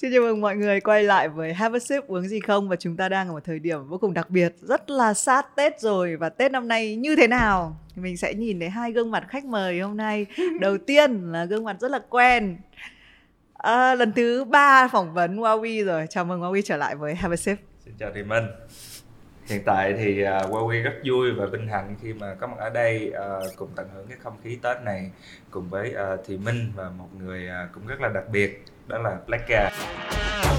[0.00, 2.68] Xin chào mừng mọi người quay lại với Have a Sip uống gì không?
[2.68, 5.46] Và chúng ta đang ở một thời điểm vô cùng đặc biệt rất là sát
[5.56, 6.16] Tết rồi.
[6.16, 7.76] Và Tết năm nay như thế nào?
[7.94, 10.26] Thì mình sẽ nhìn thấy hai gương mặt khách mời hôm nay.
[10.60, 12.56] Đầu tiên là gương mặt rất là quen.
[13.52, 16.06] À, lần thứ ba phỏng vấn Huawei rồi.
[16.10, 17.58] Chào mừng Huawei trở lại với Have a Sip.
[17.84, 18.44] Xin chào Thị Minh.
[19.46, 22.70] Hiện tại thì uh, Huawei rất vui và vinh hạnh khi mà có mặt ở
[22.70, 25.10] đây uh, cùng tận hưởng cái không khí Tết này
[25.50, 28.98] cùng với uh, Thị Minh và một người uh, cũng rất là đặc biệt đó
[28.98, 29.70] là Blacka.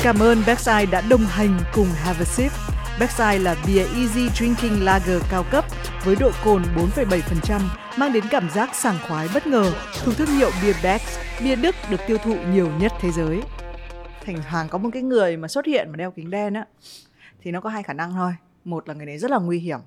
[0.04, 2.52] Cảm ơn Backside đã đồng hành cùng Have a Sip.
[3.00, 5.66] Backside là bia Easy Drinking Lager cao cấp
[6.06, 6.64] với độ cồn
[6.96, 7.62] 4,7%,
[7.98, 9.72] mang đến cảm giác sảng khoái bất ngờ,
[10.04, 13.42] thuộc thương hiệu Beer Becks, bia Đức được tiêu thụ nhiều nhất thế giới.
[14.26, 16.66] Thỉnh thoảng có một cái người mà xuất hiện mà đeo kính đen á,
[17.42, 18.32] thì nó có hai khả năng thôi.
[18.66, 19.80] Một là người đấy rất là nguy hiểm,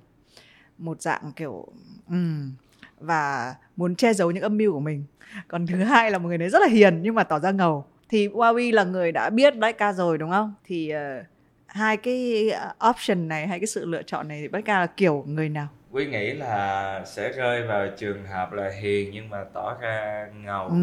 [0.78, 1.66] một dạng kiểu
[2.08, 2.52] um,
[3.00, 5.04] và muốn che giấu những âm mưu của mình.
[5.48, 7.86] Còn thứ hai là một người đấy rất là hiền nhưng mà tỏ ra ngầu
[8.12, 10.54] thì Huawei là người đã biết Blackca rồi đúng không?
[10.64, 11.26] Thì uh,
[11.66, 12.52] hai cái
[12.90, 15.68] option này hai cái sự lựa chọn này thì Blackca là kiểu người nào?
[15.92, 20.66] Quý nghĩ là sẽ rơi vào trường hợp là hiền nhưng mà tỏ ra ngầu.
[20.68, 20.74] Ừ.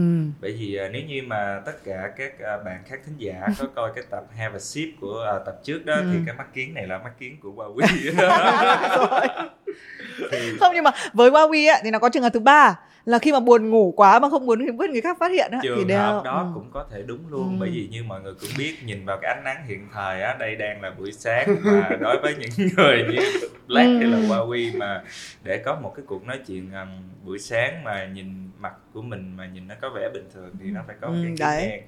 [0.42, 3.92] bởi vì uh, nếu như mà tất cả các bạn khác thính giả có coi
[3.96, 6.10] cái tập Have a Sip của uh, tập trước đó ừ.
[6.14, 8.14] thì cái mắt kiến này là mắt kiến của Huawei.
[10.32, 10.58] Thì...
[10.60, 12.76] không nhưng mà với Huawei á, thì nó có trường hợp thứ ba
[13.10, 15.60] là khi mà buồn ngủ quá mà không muốn biết người khác phát hiện á
[15.64, 16.52] trường thì đeo hợp đó ừ.
[16.54, 17.58] cũng có thể đúng luôn ừ.
[17.60, 20.36] bởi vì như mọi người cũng biết nhìn vào cái ánh nắng hiện thời á
[20.40, 23.98] đây đang là buổi sáng và đối với những người như Black ừ.
[23.98, 25.04] hay là Huawei mà
[25.44, 26.88] để có một cái cuộc nói chuyện um,
[27.26, 30.70] buổi sáng mà nhìn mặt của mình mà nhìn nó có vẻ bình thường thì
[30.70, 31.68] nó phải có một cái ừ, đấy.
[31.70, 31.82] đen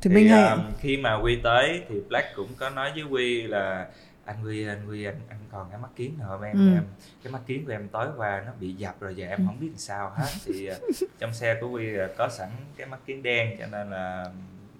[0.00, 0.50] thì, thì mình hay...
[0.50, 3.86] um, khi mà Quy tới thì Black cũng có nói với Quy là
[4.24, 6.74] anh Huy anh Huy anh anh còn cái mắt kiến không em, ừ.
[6.74, 6.84] em
[7.24, 9.44] cái mắt kiến của em tối qua nó bị dập rồi giờ em ừ.
[9.46, 10.28] không biết làm sao hết.
[10.44, 10.76] Thì uh,
[11.18, 14.24] trong xe của Huy có sẵn cái mắt kiến đen cho nên là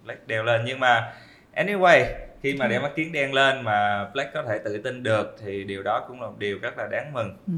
[0.05, 0.63] Black đeo lên.
[0.67, 1.13] Nhưng mà
[1.57, 2.05] anyway
[2.43, 5.65] khi mà đeo mắt kiến đen lên mà Black có thể tự tin được thì
[5.65, 7.37] điều đó cũng là một điều rất là đáng mừng.
[7.47, 7.53] Ừ.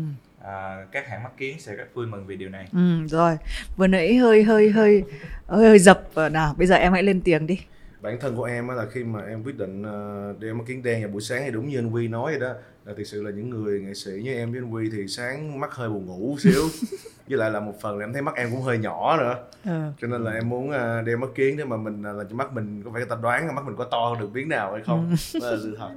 [0.45, 2.69] à, các hãng mắt kiến sẽ rất vui mừng vì điều này.
[2.73, 3.37] Ừ, rồi.
[3.77, 5.05] Vừa nãy hơi hơi hơi
[5.47, 6.03] hơi, hơi dập.
[6.33, 7.61] Nào bây giờ em hãy lên tiếng đi
[8.01, 11.03] bản thân của em là khi mà em quyết định ờ, đeo mắt kiến đen
[11.03, 12.55] vào buổi sáng thì đúng như anh Huy nói vậy đó
[12.85, 15.61] là thực sự là những người nghệ sĩ như em với anh Huy thì sáng
[15.61, 16.63] mắt hơi buồn ngủ xíu.
[17.29, 19.37] Với lại là một phần là em thấy mắt em cũng hơi nhỏ nữa.
[19.65, 19.91] Ừ.
[20.01, 22.53] cho nên là em muốn ờ, đeo mắt kiến để mà mình là cho mắt
[22.53, 24.83] mình có phải người ta đoán là mắt mình có to được biến nào hay
[24.87, 25.17] không.
[25.33, 25.41] Ừ.
[25.41, 25.91] đó là sự thật.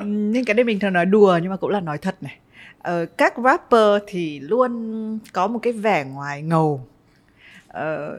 [0.04, 2.38] Nhưng cái đấy mình thường nói đùa nhưng mà cũng là nói thật này.
[2.78, 6.86] Ờ, các rapper thì luôn có một cái vẻ ngoài ngầu.
[7.68, 8.18] Ờ,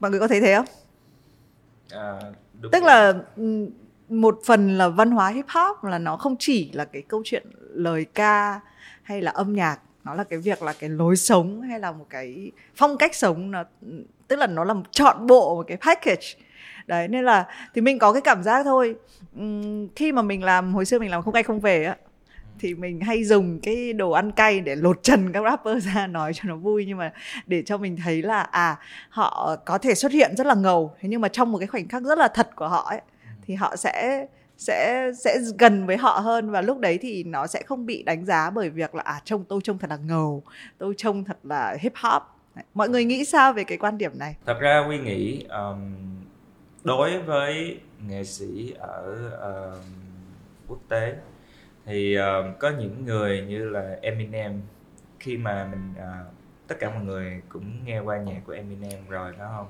[0.00, 0.66] mọi người có thấy thế không
[1.92, 2.20] à,
[2.72, 3.70] tức là ừ,
[4.08, 7.46] một phần là văn hóa hip hop là nó không chỉ là cái câu chuyện
[7.72, 8.60] lời ca
[9.02, 12.06] hay là âm nhạc nó là cái việc là cái lối sống hay là một
[12.10, 13.64] cái phong cách sống nó
[14.28, 16.26] tức là nó là một trọn bộ một cái package.
[16.86, 18.94] Đấy nên là thì mình có cái cảm giác thôi.
[19.96, 21.96] Khi mà mình làm hồi xưa mình làm không cay không về á
[22.62, 26.32] thì mình hay dùng cái đồ ăn cay để lột trần các rapper ra nói
[26.34, 26.84] cho nó vui.
[26.86, 27.12] Nhưng mà
[27.46, 28.78] để cho mình thấy là à
[29.08, 30.94] họ có thể xuất hiện rất là ngầu.
[31.00, 33.00] Thế nhưng mà trong một cái khoảnh khắc rất là thật của họ ấy
[33.46, 34.26] thì họ sẽ
[34.58, 36.50] sẽ sẽ gần với họ hơn.
[36.50, 39.44] Và lúc đấy thì nó sẽ không bị đánh giá bởi việc là à trông
[39.44, 40.42] tôi trông thật là ngầu
[40.78, 42.22] tôi trông thật là hip hop.
[42.74, 44.36] Mọi người nghĩ sao về cái quan điểm này?
[44.46, 45.94] Thật ra quy nghĩ um,
[46.84, 49.30] đối với nghệ sĩ ở
[49.72, 49.84] uh,
[50.68, 51.14] quốc tế
[51.86, 54.60] thì uh, có những người như là Eminem
[55.20, 56.34] khi mà mình uh,
[56.66, 59.66] tất cả mọi người cũng nghe qua nhạc của Eminem rồi đó không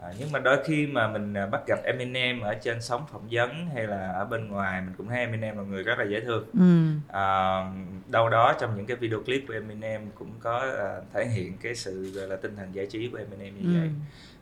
[0.00, 3.28] à, nhưng mà đôi khi mà mình uh, bắt gặp Eminem ở trên sóng phỏng
[3.30, 6.20] vấn hay là ở bên ngoài mình cũng thấy Eminem là người rất là dễ
[6.20, 6.86] thương ừ.
[7.12, 7.64] à,
[8.08, 11.74] đâu đó trong những cái video clip của Eminem cũng có uh, thể hiện cái
[11.74, 13.80] sự gọi là tinh thần giải trí của Eminem như ừ.
[13.80, 13.90] vậy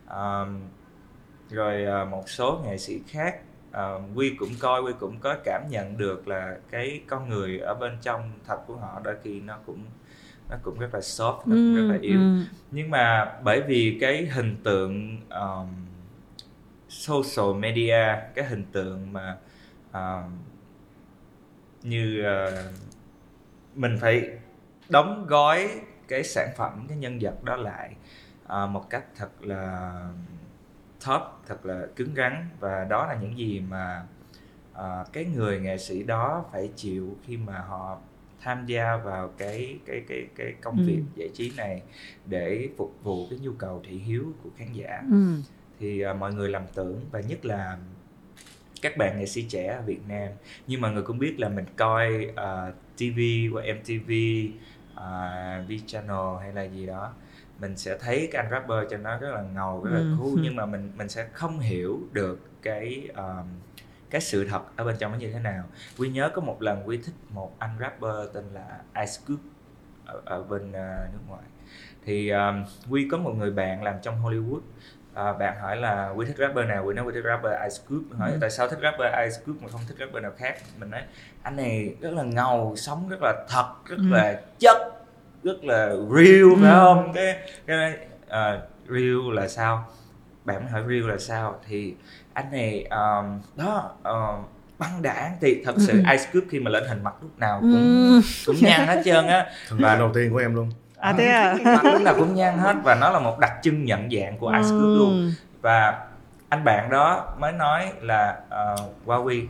[0.07, 0.45] à,
[1.49, 3.35] rồi uh, một số nghệ sĩ khác
[3.71, 7.73] uh, quy cũng coi quy cũng có cảm nhận được là cái con người ở
[7.73, 9.83] bên trong thật của họ đôi khi nó cũng
[10.49, 12.41] nó cũng rất là soft nó cũng rất là ừ, yếu ừ.
[12.71, 15.67] nhưng mà bởi vì cái hình tượng um,
[16.89, 19.37] social media cái hình tượng mà
[19.89, 20.31] uh,
[21.83, 22.53] như uh,
[23.75, 24.29] mình phải
[24.89, 25.69] đóng gói
[26.07, 27.95] cái sản phẩm cái nhân vật đó lại
[28.45, 30.01] uh, một cách thật là
[31.05, 34.03] top thật là cứng rắn và đó là những gì mà
[34.73, 37.97] uh, cái người nghệ sĩ đó phải chịu khi mà họ
[38.41, 40.83] tham gia vào cái cái cái cái công ừ.
[40.85, 41.81] việc giải trí này
[42.25, 45.41] để phục vụ cái nhu cầu thị hiếu của khán giả ừ.
[45.79, 47.77] thì uh, mọi người lầm tưởng và nhất là
[48.81, 50.27] các bạn nghệ sĩ trẻ ở Việt Nam
[50.67, 53.19] nhưng mà người cũng biết là mình coi uh, TV
[53.53, 54.11] qua MTV,
[54.93, 57.13] uh, V Channel hay là gì đó
[57.59, 60.15] mình sẽ thấy cái anh rapper cho nó rất là ngầu rất là Ừ.
[60.19, 63.47] cool nhưng mà mình mình sẽ không hiểu được cái um,
[64.09, 65.63] cái sự thật ở bên trong nó như thế nào.
[65.97, 69.43] Quy nhớ có một lần quy thích một anh rapper tên là Ice Cube
[70.05, 71.41] ở, ở bên ờ, nước ngoài.
[72.05, 74.59] Thì um, quy có một người bạn làm trong Hollywood.
[75.13, 76.85] À, bạn hỏi là quy thích rapper nào?
[76.85, 78.17] Quy nói quy thích rapper Ice Cube.
[78.17, 78.37] Hỏi Ừ.
[78.41, 80.55] tại sao thích rapper Ice Cube mà không thích rapper nào khác?
[80.79, 81.01] Mình nói
[81.43, 84.03] anh này rất là ngầu sống rất là thật rất Ừ.
[84.09, 84.77] là chất
[85.43, 86.75] rất là real phải Ừ.
[86.79, 87.35] không cái
[87.67, 87.93] cái
[88.27, 89.85] uh, real là sao
[90.45, 91.95] bạn hỏi real là sao thì
[92.33, 94.49] anh này um, đó uh,
[94.79, 96.11] băng đảng thì thật sự Ừ.
[96.11, 98.21] Ice Cube khi mà lên hình mặt lúc nào cũng Ừ.
[98.45, 101.55] cũng nhăn hết trơn á tượng đầu tiên của em luôn À thế à?
[101.63, 104.49] mặt lúc nào cũng nhăn hết và nó là một đặc trưng nhận dạng của
[104.51, 106.05] Ice Cube luôn và
[106.49, 108.37] anh bạn đó mới nói là
[108.73, 109.45] uh, Huawei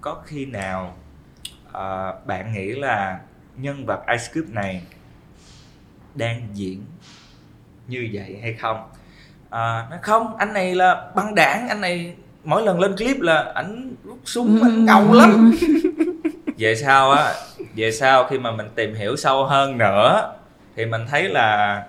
[0.00, 0.94] có khi nào
[1.68, 3.18] uh, bạn nghĩ là
[3.56, 4.82] nhân vật Ice Cube này
[6.16, 6.82] đang diễn
[7.88, 8.76] như vậy hay không
[9.50, 12.14] à, nó không anh này là băng đảng anh này
[12.44, 15.52] mỗi lần lên clip là ảnh rút súng ảnh ngầu lắm
[16.58, 17.34] về sau á
[17.74, 20.32] về sau khi mà mình tìm hiểu sâu hơn nữa
[20.76, 21.82] thì mình thấy là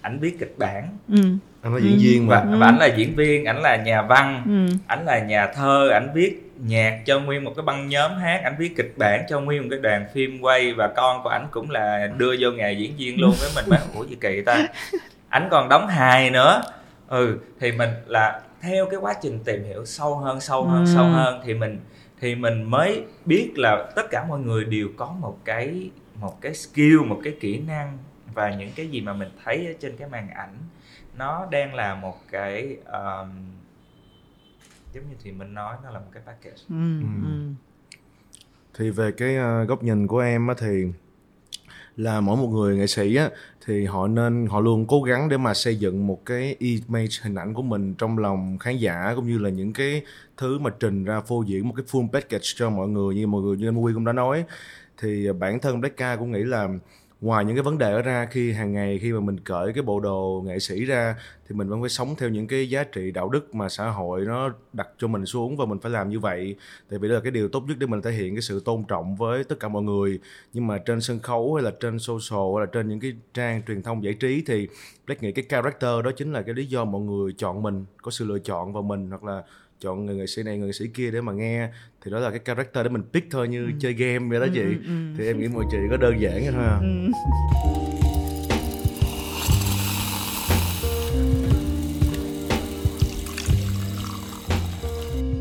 [0.00, 1.16] ảnh biết kịch bản Ừ.
[1.62, 1.86] anh nói Ừ.
[1.88, 4.76] diễn viên và, mà và ảnh là diễn viên ảnh là nhà văn Ừ.
[4.86, 8.54] ảnh là nhà thơ ảnh viết nhạc cho nguyên một cái băng nhóm hát ảnh
[8.58, 11.70] viết kịch bản cho nguyên một cái đoàn phim quay và con của ảnh cũng
[11.70, 14.66] là đưa vô nghề diễn viên luôn với mình nói ủa gì kỳ ta?
[15.28, 16.62] Ảnh còn đóng hài nữa.
[17.08, 20.86] Ừ thì mình là theo cái quá trình tìm hiểu sâu hơn sâu hơn Ừ.
[20.94, 21.80] sâu hơn thì mình
[22.20, 26.54] thì mình mới biết là tất cả mọi người đều có một cái một cái
[26.54, 27.98] skill một cái kỹ năng
[28.34, 30.54] và những cái gì mà mình thấy ở trên cái màn ảnh
[31.16, 33.28] nó đang là một cái um,
[34.92, 37.00] giống như thì mình nói nó là một cái package Ừ.
[37.00, 37.06] Ừ.
[37.22, 37.52] Ừ.
[38.74, 40.84] thì về cái ờ, góc nhìn của em á thì
[41.96, 43.30] là mỗi một người nghệ sĩ á
[43.66, 47.34] thì họ nên họ luôn cố gắng để mà xây dựng một cái image hình
[47.34, 50.02] ảnh của mình trong lòng khán giả cũng như là những cái
[50.36, 53.42] thứ mà trình ra phô diễn một cái full package cho mọi người như mọi
[53.42, 54.44] người như anh Huy cũng đã nói
[54.98, 56.68] thì bản thân Black Ca cũng nghĩ là
[57.20, 59.82] ngoài những cái vấn đề đó ra, khi hàng ngày khi mà mình cởi cái
[59.82, 61.16] bộ đồ nghệ sĩ ra,
[61.48, 64.24] thì mình vẫn phải sống theo những cái giá trị đạo đức mà xã hội
[64.24, 66.56] nó đặt cho mình xuống và mình phải làm như vậy.
[66.90, 68.84] Tại vì đó là cái điều tốt nhất để mình thể hiện cái sự tôn
[68.88, 70.20] trọng với tất cả mọi người.
[70.52, 73.62] Nhưng mà trên sân khấu hay là trên social hay là trên những cái trang
[73.66, 74.68] truyền thông giải trí thì
[75.06, 78.10] Black nghĩ cái character đó chính là cái lý do mọi người chọn mình, có
[78.10, 79.42] sự lựa chọn vào mình hoặc là
[79.80, 81.68] chọn người nghệ sĩ này người nghệ sĩ kia để mà nghe
[82.04, 84.60] thì đó là cái character để mình pick thôi như chơi game vậy đó chị
[84.60, 85.14] Ừ, ừ, ừ.
[85.18, 86.78] thì em nghĩ mọi chị có đơn giản thôi à.
[86.82, 87.10] Ừ.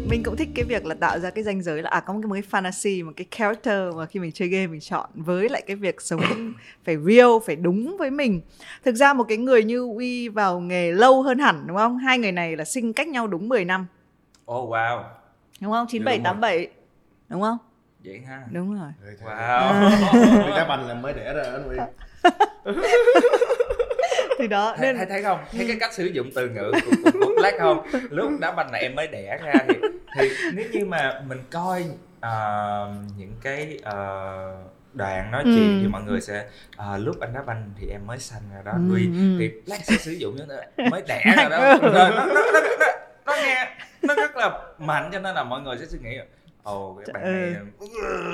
[0.09, 2.19] mình cũng thích cái việc là tạo ra cái ranh giới là à có một
[2.33, 5.63] cái, cái fantasy một cái character mà khi mình chơi game mình chọn với lại
[5.67, 6.21] cái việc sống
[6.85, 8.41] phải real phải đúng với mình
[8.85, 12.19] thực ra một cái người như uy vào nghề lâu hơn hẳn đúng không hai
[12.19, 13.85] người này là sinh cách nhau đúng 10 năm
[14.51, 15.03] oh wow.
[15.61, 15.87] Đúng không?
[15.89, 16.33] Chín bảy Đúng rồi.
[16.33, 16.67] tám bảy.
[17.29, 17.57] Đúng không?
[18.05, 18.41] Vậy ha.
[18.51, 18.89] Đúng rồi.
[19.23, 19.89] Wow.
[20.45, 21.77] Vì đá banh là mới đẻ ra anh Huy
[24.39, 25.39] thì đó thấy, nên thấy thấy không?
[25.51, 27.87] Thấy cái cách sử dụng từ ngữ của, của, của Black không?
[28.09, 29.73] Lúc đá banh là em mới đẻ ra thì
[30.17, 31.85] thì nếu như mà mình coi
[32.19, 32.31] à,
[33.17, 33.95] những cái à,
[34.93, 35.51] đoạn nói Ừ.
[35.55, 36.45] chuyện thì mọi người sẽ
[36.77, 38.71] à, lúc anh đá banh thì em mới sanh ra đó.
[38.71, 39.35] Ừ, Huy ừ.
[39.39, 41.57] thì Black sẽ sử dụng như thế này, mới đẻ ra đó.
[41.81, 42.85] Nó, nó, nó, nó, nó,
[43.25, 43.67] nó nghe
[44.01, 46.17] nó rất là mạnh cho nên là mọi người sẽ suy nghĩ
[46.63, 47.55] ồ cái bạn này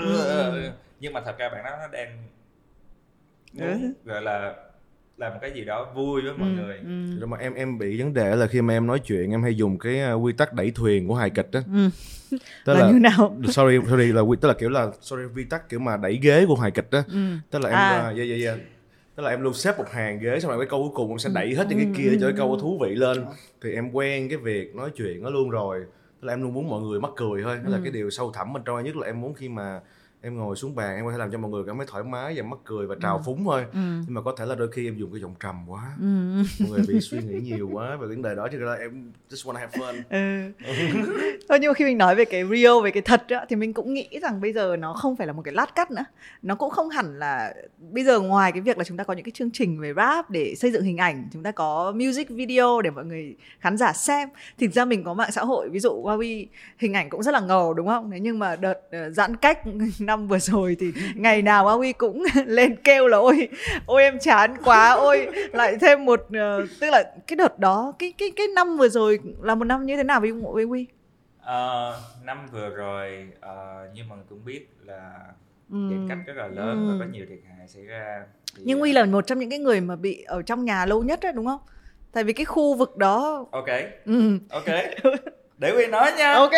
[0.04, 0.70] Ừ.
[1.00, 2.18] nhưng mà thật ra bạn đó nó đang
[3.58, 3.62] Ừ.
[3.66, 4.54] muốn gọi là
[5.18, 7.20] làm cái gì đó vui với mọi Ừ, người ừ.
[7.20, 9.56] rồi mà em em bị vấn đề là khi mà em nói chuyện em hay
[9.58, 11.90] dùng cái uh, quy tắc đẩy thuyền của hài kịch đó Ừ.
[12.66, 15.44] tức là, là như nào sorry sorry là quy tức là kiểu là sorry quy
[15.44, 17.36] tắc kiểu mà đẩy ghế của hài kịch đó ừ.
[17.52, 18.02] tức là em à.
[18.04, 18.58] yeah, yeah, yeah.
[19.16, 21.20] Tức là em luôn xếp một hàng ghế xong rồi cái câu cuối cùng em
[21.20, 22.56] sẽ đẩy hết những Ừ, cái kia ừ, cho cái câu ừ.
[22.56, 23.26] nó thú vị lên.
[23.62, 25.80] Thì em quen cái việc nói chuyện đó luôn rồi.
[26.22, 27.58] Tức là em luôn muốn mọi người mắc cười thôi.
[27.64, 27.82] Đó là Ừ.
[27.84, 29.82] cái điều sâu thẳm bên trong nhất là em muốn khi mà
[30.26, 32.34] em ngồi xuống bàn em có thể làm cho mọi người cảm thấy thoải mái
[32.38, 33.66] và mắc cười và trào phúng thôi.
[33.74, 33.80] Ừ.
[33.80, 35.82] nhưng mà có thể là đôi khi em dùng cái giọng trầm quá.
[36.00, 36.44] Ừ.
[36.60, 39.12] mọi người bị suy nghĩ nhiều quá về vấn đề đó cho nên là em
[39.30, 40.02] just wanna have fun.
[40.10, 40.52] Ừ.
[41.50, 43.74] thôi nhưng mà khi mình nói về cái real về cái thật á, thì mình
[43.74, 46.06] cũng nghĩ rằng bây giờ nó không phải là một cái lát cắt nữa.
[46.42, 47.54] Nó cũng không hẳn là
[47.92, 50.30] bây giờ ngoài cái việc là chúng ta có những cái chương trình về rap
[50.30, 53.94] để xây dựng hình ảnh chúng ta có music video để mọi người khán giả
[53.94, 54.30] xem.
[54.58, 56.46] Thì ra mình có mạng xã hội ví dụ Huawei
[56.78, 58.12] hình ảnh cũng rất là ngầu đúng không?
[58.12, 59.60] Thế nhưng mà đợt ờ, giãn cách
[60.14, 63.48] năm vừa rồi thì ngày nào Huawei cũng lên kêu là ôi
[63.86, 68.14] ôi em chán quá ôi lại thêm một ờ, tức là cái đợt đó cái
[68.18, 70.88] cái cái năm vừa rồi là một năm như thế nào với với Huy
[71.46, 75.12] Ờ, năm vừa rồi ờ, như mọi người cũng biết là
[75.72, 75.78] Ừ.
[75.90, 76.88] giãn cách rất là lớn Ừ.
[76.88, 78.24] và có nhiều thiệt hại xảy ra
[78.56, 81.04] Thì, nhưng Huy là một trong những cái người mà bị ở trong nhà lâu
[81.04, 81.60] nhất đấy đúng không
[82.12, 83.68] tại vì cái khu vực đó ok
[84.06, 84.38] ừ.
[84.50, 84.66] ok
[85.58, 86.34] để quy nói nha.
[86.34, 86.52] Ok.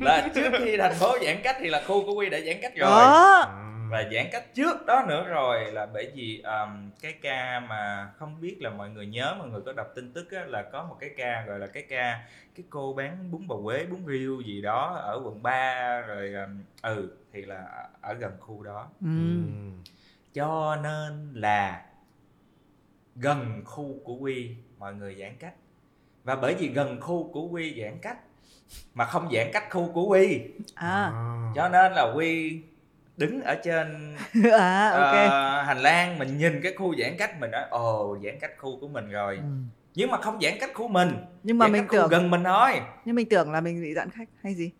[0.00, 2.72] Là trước khi thành phố giãn cách thì là khu của quy đã giãn cách
[2.76, 2.90] rồi.
[2.90, 3.62] Đó.
[3.90, 8.40] Và giãn cách trước đó nữa rồi là bởi vì um, cái ca mà không
[8.40, 10.96] biết là mọi người nhớ mọi người có đọc tin tức á, là có một
[11.00, 12.20] cái ca gọi là cái ca
[12.56, 16.62] cái cô bán bún bò Quế bún riêu gì đó ở quận 3 rồi um,
[16.82, 18.88] ừ thì là ở gần khu đó.
[19.00, 19.06] Ừ.
[20.34, 21.82] cho nên là
[23.14, 25.54] gần khu của quy mọi người giãn cách
[26.26, 28.18] và bởi vì gần khu của quy giãn cách
[28.94, 30.40] mà không giãn cách khu của quy.
[30.74, 31.12] À.
[31.54, 32.60] Cho nên là quy
[33.16, 34.16] đứng ở trên
[34.52, 38.50] à ờ, hành lang mình nhìn cái khu giãn cách mình nói ồ giãn cách
[38.58, 39.36] khu của mình rồi.
[39.36, 39.42] Ừ.
[39.94, 41.10] nhưng mà không giãn cách khu mình
[41.42, 42.80] nhưng mà giãn mình cách tưởng gần mình thôi.
[43.04, 44.70] Nhưng mình tưởng là mình bị giãn khách hay gì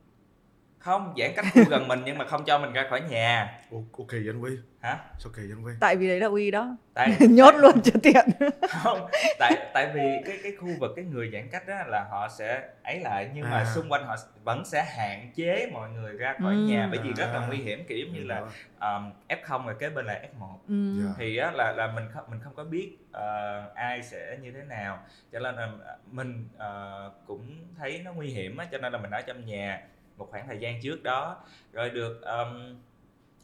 [0.87, 4.07] không giãn cách khu gần mình nhưng mà không cho mình ra khỏi nhà ok
[4.11, 4.51] vậy anh Huy
[4.81, 7.81] hả sao kỳ vậy anh Huy tại vì đấy là Huy đó tại nhốt luôn
[7.85, 8.27] cho tiện
[8.83, 9.07] không
[9.39, 12.63] tại tại vì cái cái khu vực cái người giãn cách đó là họ sẽ
[12.83, 13.65] ấy lại nhưng mà À.
[13.75, 16.61] xung quanh họ vẫn sẽ hạn chế mọi người ra khỏi Ừ.
[16.61, 17.47] nhà bởi vì rất là À.
[17.49, 18.39] nguy hiểm kiểu như là
[18.81, 21.03] um, F0 rồi kế bên là F1 ừ.
[21.05, 21.15] Dạ.
[21.19, 24.63] thì á, là là mình không mình không có biết ờ, ai sẽ như thế
[24.69, 24.99] nào
[25.33, 25.69] cho nên là
[26.11, 29.81] mình ờ, cũng thấy nó nguy hiểm á cho nên là mình ở trong nhà
[30.17, 31.37] một khoảng thời gian trước đó
[31.73, 32.77] rồi được um,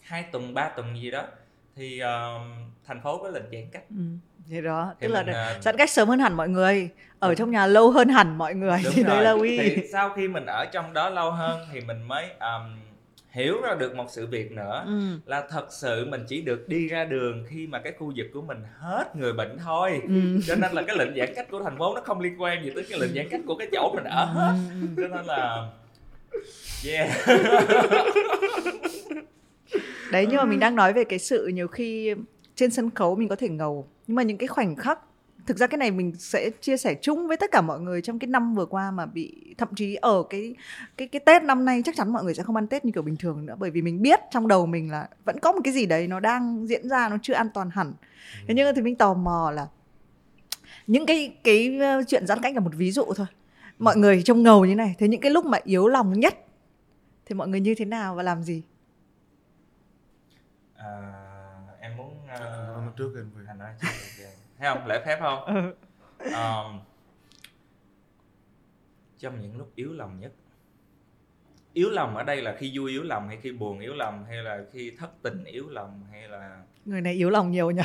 [0.02, 1.22] hai tuần ba tuần gì đó
[1.76, 2.42] thì um,
[2.86, 4.02] thành phố có lệnh giãn cách ừ.
[4.50, 6.88] thì đó thì tức là mình, ờ, giãn cách sớm hơn hẳn mọi người
[7.18, 9.24] ở trong nhà lâu hơn hẳn mọi người Đúng thì đấy rồi.
[9.24, 12.76] là Huy thì sau khi mình ở trong đó lâu hơn thì mình mới um,
[13.30, 15.18] hiểu ra được một sự việc nữa ừ.
[15.26, 18.42] là thật sự mình chỉ được đi ra đường khi mà cái khu vực của
[18.42, 20.40] mình hết người bệnh thôi Ừ.
[20.46, 22.70] cho nên là cái lệnh giãn cách của thành phố nó không liên quan gì
[22.74, 24.86] tới cái lệnh giãn cách của cái chỗ mình ở hết Ừ.
[24.96, 25.68] cho nên là
[26.86, 27.10] yeah.
[30.12, 32.14] Đấy nhưng mà mình đang nói về cái sự nhiều khi
[32.54, 33.88] trên sân khấu mình có thể ngầu.
[34.06, 34.98] Nhưng mà những cái khoảnh khắc
[35.46, 38.18] thực ra cái này mình sẽ chia sẻ chung với tất cả mọi người trong
[38.18, 40.54] cái năm vừa qua mà bị thậm chí ở cái
[40.96, 43.02] cái cái Tết năm nay chắc chắn mọi người sẽ không ăn Tết như kiểu
[43.02, 45.72] bình thường nữa bởi vì mình biết trong đầu mình là vẫn có một cái
[45.72, 47.92] gì đấy nó đang diễn ra nó chưa an toàn hẳn.
[48.48, 49.66] Thế nhưng mà thì mình tò mò là
[50.86, 53.26] những cái cái ờ, chuyện giãn cách là một ví dụ thôi
[53.82, 56.34] mọi người trông ngầu như này thế những cái lúc mà yếu lòng nhất
[57.26, 58.62] thì mọi người như thế nào và làm gì?
[60.74, 60.86] À,
[61.80, 63.80] em muốn uh, nói trước Huy anh nói ok
[64.58, 64.86] thấy không?
[64.86, 65.44] Lễ phép không?
[65.44, 65.74] Ừ.
[66.18, 66.80] um,
[69.18, 70.32] trong những lúc yếu lòng nhất
[71.72, 74.36] yếu lòng ở đây là khi vui yếu lòng hay khi buồn yếu lòng hay
[74.36, 77.82] là khi thất tình yếu lòng hay là người này yếu lòng nhiều nhỉ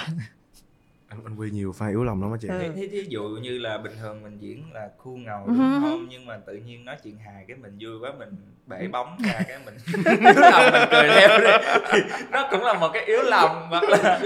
[1.09, 2.47] anh anh Huy nhiều pha yếu lòng lắm á chị.
[2.47, 2.71] Ừ.
[2.75, 5.53] thí, thí, dụ như là bình thường mình diễn là khu ngầu Ừ.
[5.57, 6.07] đúng không?
[6.09, 8.29] Nhưng mà tự nhiên nói chuyện hài cái mình vui quá mình
[8.65, 11.99] bể bóng ra cái mình yếu lòng mình cười theo đi.
[12.31, 14.19] Nó cũng là một cái yếu lòng hoặc là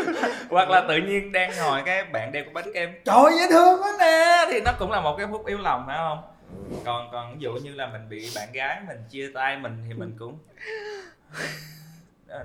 [0.50, 3.82] hoặc là tự nhiên đang ngồi cái bạn đeo cái bánh kem trời dễ thương
[3.82, 4.46] quá nè!
[4.50, 6.18] Thì nó cũng là một cái phút yếu lòng phải không?
[6.84, 9.94] Còn còn ví dụ như là mình bị bạn gái mình chia tay mình thì
[9.94, 10.38] mình cũng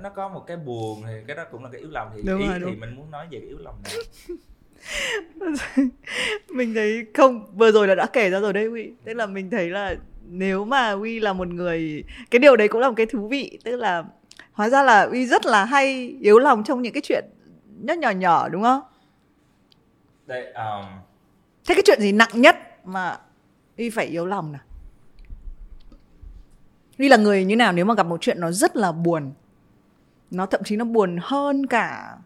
[0.01, 2.11] nó có một cái buồn thì cái đó cũng là cái yếu lòng.
[2.15, 2.79] Thì Đúng ý rồi, thì đúng.
[2.79, 3.93] mình muốn nói về cái yếu lòng này.
[6.49, 8.91] Mình thấy không vừa rồi là đã kể ra rồi đấy Huy.
[9.05, 9.95] Tức là mình thấy là
[10.29, 13.59] nếu mà Huy là một người cái điều đấy cũng là một cái thú vị.
[13.63, 14.03] Tức là
[14.51, 17.25] hóa ra là Huy rất là hay yếu lòng trong những cái chuyện
[17.81, 18.81] nhất nhỏ nhỏ đúng không?
[20.25, 20.85] Đây um,
[21.67, 23.17] thế cái chuyện gì nặng nhất mà
[23.77, 24.61] Huy phải yếu lòng nào?
[26.97, 29.31] Huy là người như nào nếu mà gặp một chuyện nó rất là buồn
[30.33, 32.17] nó thậm chí nó buồn hơn cả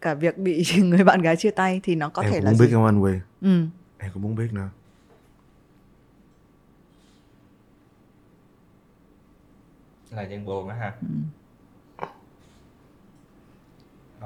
[0.00, 2.50] cả việc bị người bạn gái chia tay thì nó có em thể cũng là
[2.50, 2.66] muốn gì?
[2.66, 3.66] biết không anh Huy ừ.
[3.98, 4.68] em cũng muốn biết nữa.
[10.10, 10.92] Là chuyện buồn á hả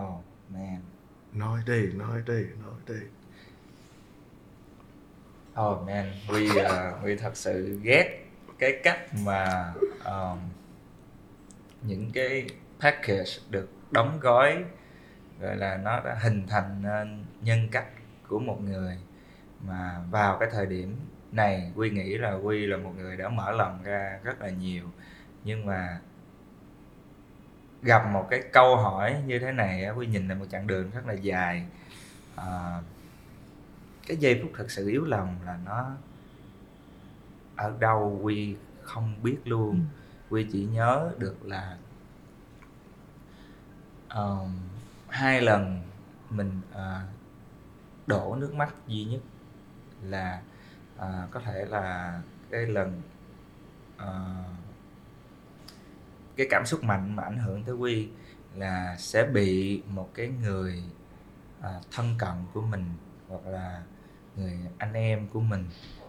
[0.05, 0.81] oh man.
[1.33, 3.07] Nói đi nói đi nói đi.
[5.61, 6.13] Oh man.
[6.27, 8.25] Huy uh, huy thật sự ghét
[8.59, 9.73] cái cách mà
[10.05, 10.39] um,
[11.87, 12.47] những cái
[12.81, 14.65] package được đóng gói
[15.41, 17.87] gọi là nó đã hình thành nên nhân cách
[18.29, 18.99] của một người.
[19.61, 20.97] Mà vào cái thời điểm
[21.33, 24.85] này quy nghĩ là quy là một người đã mở lòng ra rất là nhiều.
[25.45, 26.01] Nhưng mà
[27.83, 31.07] gặp một cái câu hỏi như thế này quy nhìn là một chặng đường rất
[31.07, 31.67] là dài.
[32.37, 32.81] À,
[34.07, 35.91] cái giây phút thật sự yếu lòng là nó
[37.57, 39.71] ở đâu quy không biết luôn.
[39.71, 41.77] Ừ quy chỉ nhớ được là
[44.15, 44.51] um,
[45.09, 45.83] hai lần
[46.31, 47.09] mình uh,
[48.07, 49.21] đổ nước mắt duy nhất
[50.03, 50.43] là
[50.97, 53.03] uh, có thể là cái lần
[53.97, 54.57] uh,
[56.37, 58.09] cái cảm xúc mạnh mà ảnh hưởng tới quy
[58.55, 60.83] là sẽ bị một cái người
[61.61, 62.85] uh, thân cận của mình
[63.29, 63.83] hoặc là
[64.37, 65.69] người anh em của mình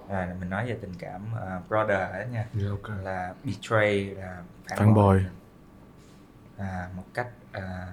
[0.09, 2.45] à, mình nói về tình cảm uh, brother đó nha.
[2.59, 2.89] Yeah, ok.
[3.03, 5.25] là betray là phản, Phản bội.
[6.57, 7.87] à, một cách à,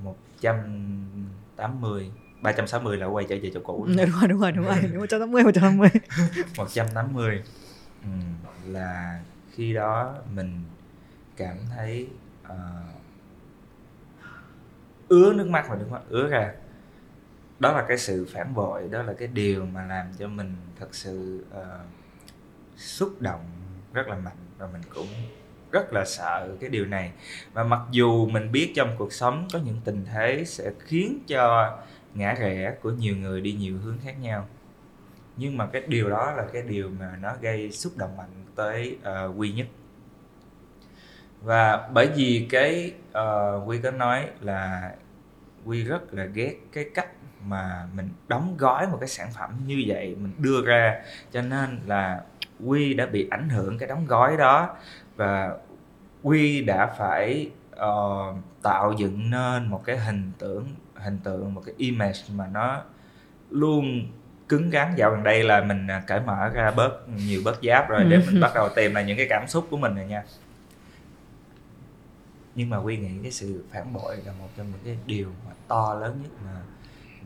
[0.00, 2.10] 180
[2.42, 3.84] 360 là quay trở về chỗ cũ.
[3.84, 4.76] Ừ, đúng rồi đúng rồi đúng rồi.
[4.82, 5.88] Đúng một trăm tám mươi một trăm tám mươi.
[6.56, 7.42] 180
[8.02, 8.08] ừ,
[8.66, 9.20] là
[9.52, 10.64] khi đó mình
[11.36, 12.08] cảm thấy
[12.42, 12.56] ờ,
[15.08, 16.52] ứa nước mắt và nước mắt ứa ra
[17.58, 20.94] đó là cái sự phản bội đó là cái điều mà làm cho mình thật
[20.94, 21.64] sự uh,
[22.76, 23.44] xúc động
[23.92, 25.06] rất là mạnh và mình cũng
[25.70, 27.12] rất là sợ cái điều này.
[27.52, 31.78] Và mặc dù mình biết trong cuộc sống có những tình thế sẽ khiến cho
[32.14, 34.48] ngã rẽ của nhiều người đi nhiều hướng khác nhau
[35.36, 38.98] nhưng mà cái điều đó là cái điều mà nó gây xúc động mạnh tới
[39.00, 39.66] uh, quy nhất.
[41.42, 44.92] Và bởi vì cái uh, quy có nói là
[45.64, 47.08] quy rất là ghét cái cách
[47.48, 51.80] mà mình đóng gói một cái sản phẩm như vậy mình đưa ra cho nên
[51.86, 52.20] là
[52.64, 54.76] quy đã bị ảnh hưởng cái đóng gói đó.
[55.16, 55.56] Và
[56.22, 61.74] quy đã phải ờ, tạo dựng nên một cái hình tượng hình tượng một cái
[61.78, 62.82] image mà nó
[63.50, 64.06] luôn
[64.48, 64.94] cứng rắn.
[64.96, 68.18] Dạo gần đây là mình à, cởi mở ra bớt nhiều bớt giáp rồi để
[68.26, 70.22] mình bắt đầu tìm là những cái cảm xúc của mình rồi nha.
[72.54, 75.52] Nhưng mà quy nghĩ cái sự phản bội là một trong những cái điều mà
[75.68, 76.60] to lớn nhất mà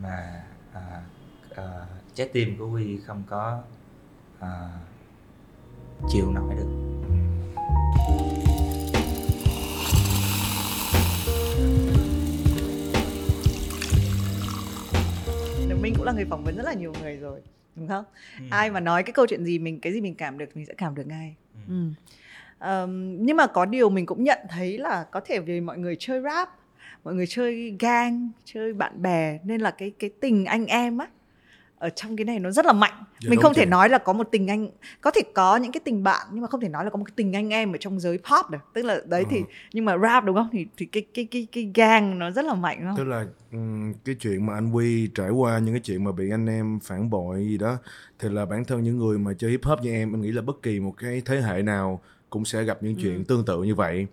[0.03, 0.43] mà
[0.73, 1.03] à,
[1.57, 3.63] à, trái tim của quy không có
[4.41, 4.69] à,
[6.09, 6.71] chịu nổi được
[15.81, 17.41] mình cũng là người phỏng vấn rất là nhiều người rồi
[17.77, 18.05] đúng không
[18.39, 18.45] Ừ.
[18.51, 20.75] ai mà nói cái câu chuyện gì mình cái gì mình cảm được mình sẽ
[20.75, 21.61] cảm được ngay Ừ.
[21.69, 21.75] ừ.
[22.59, 25.97] Ờm, nhưng mà có điều mình cũng nhận thấy là có thể vì mọi người
[25.99, 26.49] chơi rap
[27.05, 31.07] mọi người chơi gang chơi bạn bè nên là cái cái tình anh em á
[31.79, 32.93] ở trong cái này nó rất là mạnh.
[33.21, 33.71] Dạ, mình không thể chị.
[33.71, 34.69] nói là có một tình anh
[35.01, 37.05] có thể có những cái tình bạn nhưng mà không thể nói là có một
[37.05, 38.59] cái tình anh em ở trong giới pop được.
[38.75, 39.45] Tức là đấy thì Ờ.
[39.73, 40.49] nhưng mà rap đúng không?
[40.53, 43.27] Thì thì cái cái cái cái gang nó rất là mạnh đúng tức không là
[43.53, 46.79] ừm, cái chuyện mà anh Quy trải qua những cái chuyện mà bị anh em
[46.83, 47.77] phản bội gì đó
[48.19, 50.43] thì là bản thân những người mà chơi hip hop như em em nghĩ là
[50.43, 53.75] bất kỳ một cái thế hệ nào cũng sẽ gặp những chuyện tương tự như
[53.75, 54.07] vậy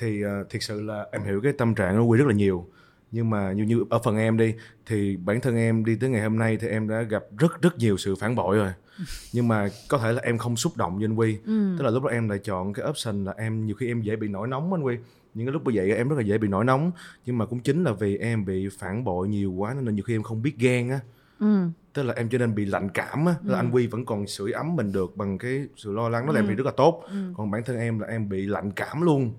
[0.00, 2.66] thì uh, thiệt sự là em hiểu cái tâm trạng của Quy rất là nhiều.
[3.12, 4.54] Nhưng mà như như ở phần em đi
[4.86, 7.78] thì bản thân em đi tới ngày hôm nay thì em đã gặp rất rất
[7.78, 8.72] nhiều sự phản bội rồi.
[9.32, 11.38] Nhưng mà có thể là em không xúc động như anh Quy.
[11.46, 11.74] Ừ.
[11.78, 14.16] tức là lúc đó em lại chọn cái option là em nhiều khi em dễ
[14.16, 14.96] bị nổi nóng anh Quy.
[15.34, 16.92] Những cái lúc như vậy em rất là dễ bị nổi nóng.
[17.26, 20.04] Nhưng mà cũng chính là vì em bị phản bội nhiều quá nên là nhiều
[20.04, 21.00] khi em không biết ghen á.
[21.40, 21.66] Ừ.
[21.92, 23.34] tức là em cho nên bị lạnh cảm á.
[23.44, 26.32] Là anh Quy vẫn còn sưởi ấm mình được bằng cái sự lo lắng đó
[26.32, 27.04] là em bị rất là tốt.
[27.36, 29.34] Còn bản thân em là em bị lạnh cảm luôn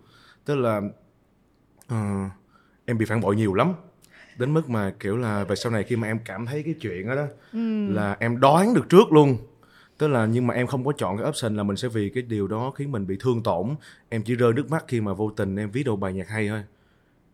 [0.46, 0.82] tức là
[1.88, 1.98] ờ,
[2.86, 3.74] em bị phản bội nhiều lắm.
[4.38, 7.08] Đến mức mà kiểu là về sau này khi mà em cảm thấy cái chuyện
[7.08, 7.26] đó đó
[7.94, 9.38] là em đoán được trước luôn.
[9.98, 12.24] Tức là nhưng mà em không có chọn cái option là mình sẽ vì cái
[12.24, 13.76] điều đó khiến mình bị thương tổn.
[14.10, 16.48] Em chỉ rơi nước mắt khi mà vô tình em viết đầu bài nhạc hay
[16.50, 16.64] thôi.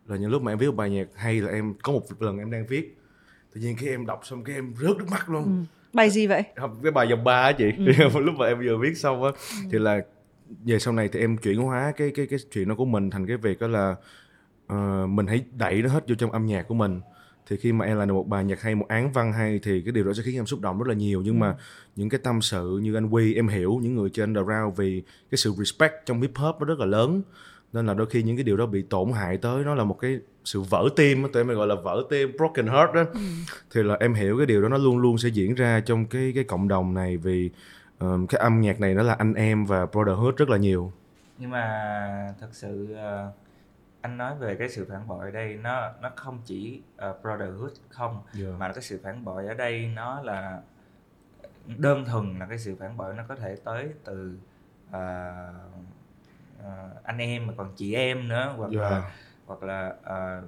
[0.08, 2.38] Là những lúc mà em viết một bài nhạc hay là em có một lần
[2.40, 2.98] em đang viết
[3.54, 5.66] tự nhiên khi em đọc xong cái em rớt nước mắt luôn.
[5.94, 6.44] Bài gì vậy?
[6.84, 7.72] Cái bài dòng ba á chị.
[8.20, 9.30] Lúc mà em vừa viết xong á
[9.72, 10.02] thì là
[10.66, 13.28] về sau này thì em chuyển hóa cái cái cái chuyện đó của mình thành
[13.28, 13.96] cái việc đó là
[14.68, 17.02] ờ, mình hãy đẩy nó hết vô trong âm nhạc của mình.
[17.50, 19.82] Thì khi mà em làm được một bài nhạc hay một án văn hay thì
[19.82, 21.22] cái điều đó sẽ khiến em xúc động rất là nhiều.
[21.26, 21.56] Nhưng mà
[21.96, 25.38] những cái tâm sự như anh Quy em hiểu những người trên underground vì cái
[25.38, 27.22] sự respect trong hip hop nó rất là lớn.
[27.74, 30.00] Nên là đôi khi những cái điều đó bị tổn hại tới nó là một
[30.00, 33.04] cái sự vỡ tim tụi em gọi là vỡ tim broken heart đó
[33.72, 36.32] thì là em hiểu cái điều đó nó luôn luôn sẽ diễn ra trong cái
[36.36, 37.50] cái cộng đồng này vì
[38.00, 40.92] ờm, cái âm nhạc này nó là anh em và brotherhood rất là nhiều
[41.38, 43.32] nhưng mà thật sự ờ,
[44.02, 47.72] anh nói về cái sự phản bội ở đây nó nó không chỉ ờ, brotherhood
[47.90, 48.60] không Yeah.
[48.60, 50.62] mà cái sự phản bội ở đây nó là
[51.66, 54.38] đơn thuần là cái sự phản bội nó có thể tới từ
[54.92, 55.34] ờ,
[56.64, 58.82] ờ, anh em mà còn chị em nữa hoặc Yeah.
[58.82, 59.12] là
[59.46, 60.42] hoặc là ờ,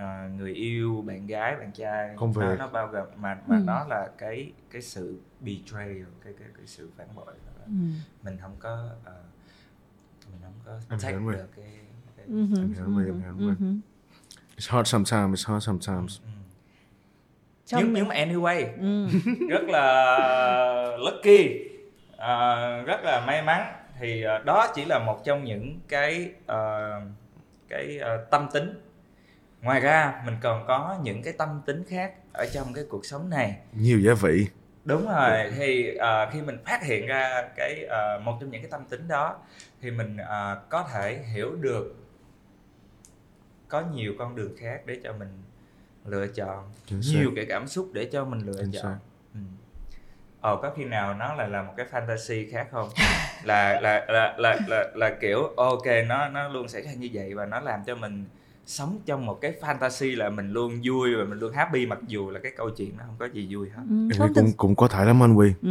[0.00, 2.58] ờ, người yêu bạn gái bạn trai Công nó, việc.
[2.58, 3.62] nó bao gồm mà mà Ừ.
[3.66, 7.34] nó là cái cái sự betrayal cái cái cái sự phản bội
[7.66, 7.72] ừ.
[8.22, 9.14] mình không có ờ,
[10.32, 11.64] mình không có Em take được cái,
[12.16, 13.66] cái hử, Em hiểu hử, em hiểu hử.
[14.56, 16.28] it's hard sometimes it's hard sometimes ừ.
[17.66, 19.06] Trong nhưng mình- nhưng mà anyway Ừ.
[19.48, 21.64] rất là lucky
[22.18, 22.56] à,
[22.86, 26.88] rất là may mắn thì à, đó chỉ là một trong những cái à,
[27.68, 28.74] cái à, tâm tính
[29.62, 33.30] ngoài ra mình còn có những cái tâm tính khác ở trong cái cuộc sống
[33.30, 33.56] này.
[33.72, 34.46] Nhiều gia vị.
[34.84, 38.70] Đúng rồi thì à, khi mình phát hiện ra cái à, một trong những cái
[38.70, 39.36] tâm tính đó
[39.80, 41.96] thì mình à, có thể hiểu được
[43.68, 45.42] có nhiều con đường khác để cho mình
[46.04, 48.98] lựa chọn Chính nhiều cái cảm xúc để cho mình lựa Chính chọn.
[49.34, 49.40] ừ.
[50.40, 52.88] ờ có khi nào nó lại là một cái fantasy khác không?
[53.44, 57.34] Là là là là là, là kiểu ok nó nó luôn xảy ra như vậy
[57.34, 58.24] và nó làm cho mình
[58.68, 62.30] sống trong một cái fantasy là mình luôn vui và mình luôn happy mặc dù
[62.30, 64.88] là cái câu chuyện nó không có gì vui hết Ừ, không cũng cũng có
[64.88, 65.68] thể lắm anh Huy Ừ.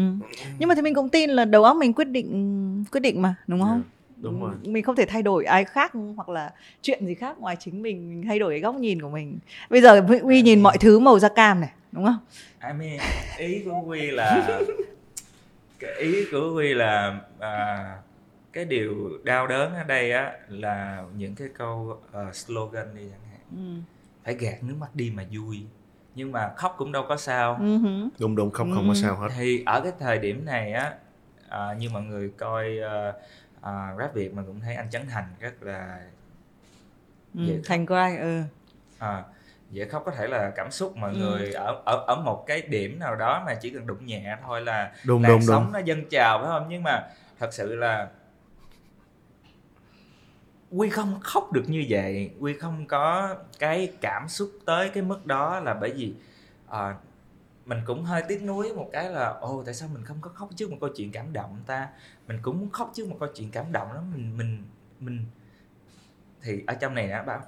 [0.59, 3.35] Nhưng mà thì mình cũng tin là đầu óc mình quyết định quyết định mà
[3.47, 3.81] đúng không?
[3.85, 4.53] Dạ, đúng rồi.
[4.63, 8.09] Mình không thể thay đổi ai khác hoặc là chuyện gì khác ngoài chính mình,
[8.09, 9.39] mình thay đổi cái góc nhìn của mình.
[9.69, 12.17] Bây giờ Huy nhìn mọi thứ màu da cam này, đúng không?
[12.67, 12.99] I mean,
[13.37, 14.61] ý của Huy là
[15.79, 17.85] cái ý của Huy là à,
[18.57, 23.29] cái điều đau đớn ở đây á là những cái câu ờ, slogan đi chẳng
[23.31, 23.81] hạn Ừ.
[24.23, 25.65] phải gạt nước mắt đi mà vui
[26.15, 28.07] nhưng mà khóc cũng đâu có sao Ừ hứ.
[28.19, 28.99] đúng đúng không không có Ừ.
[29.01, 30.93] sao hết thì ở cái thời điểm này á
[31.49, 33.13] à, như mọi người coi ờ,
[33.61, 35.99] à, rap Việt mà cũng thấy anh Trấn Thành rất là
[37.35, 38.41] Ừ, Vậy Thành quay ừ.
[38.99, 39.23] à,
[39.71, 41.17] dễ khóc có thể là cảm xúc mọi Ừ.
[41.17, 44.61] người ở ở ở một cái điểm nào đó mà chỉ cần đụng nhẹ thôi
[44.61, 47.07] là đúng làn đúng sóng đúng nó dâng trào phải không nhưng mà
[47.39, 48.07] thật sự là
[50.71, 55.25] quy không khóc được như vậy quy không có cái cảm xúc tới cái mức
[55.25, 56.13] đó là bởi vì
[56.67, 56.95] à,
[57.65, 60.49] mình cũng hơi tiếc nuối một cái là ồ tại sao mình không có khóc
[60.55, 61.89] trước một câu chuyện cảm động ta?
[62.27, 64.63] Mình cũng muốn khóc trước một câu chuyện cảm động đó mình mình
[64.99, 65.25] mình
[66.41, 67.41] thì ở trong này á bảo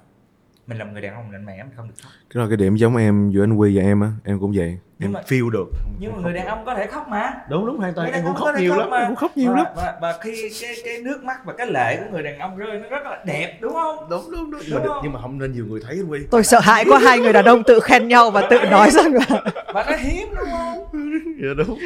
[0.70, 2.12] mình là một người đàn ông mạnh mẽ mình không được khóc.
[2.34, 4.78] Cái là cái điểm giống em giữa anh Huy và em á em cũng vậy.
[4.98, 5.66] Nhưng em mà- feel được.
[6.00, 7.32] Nhưng mà người đàn ông có thể khóc mà.
[7.50, 8.12] Đúng đúng hoàn toàn.
[8.12, 9.66] Em cũng khóc nhiều lắm em cũng khóc nhiều lắm.
[9.76, 12.78] và, và khi cái cái nước mắt và cái lệ của người đàn ông rơi
[12.82, 13.96] nó rất là đẹp đúng không?
[14.10, 14.50] Đúng đúng đúng.
[14.50, 15.00] Đúng nhưng mà, không?
[15.02, 17.32] nhưng mà không nên nhiều người thấy anh Huy Tôi sợ hãi quá hai người
[17.32, 19.42] đàn ông tự khen nhau và tự nói rằng là
[19.74, 20.84] và nó hiếm đúng không?
[21.42, 21.78] Dạ đúng.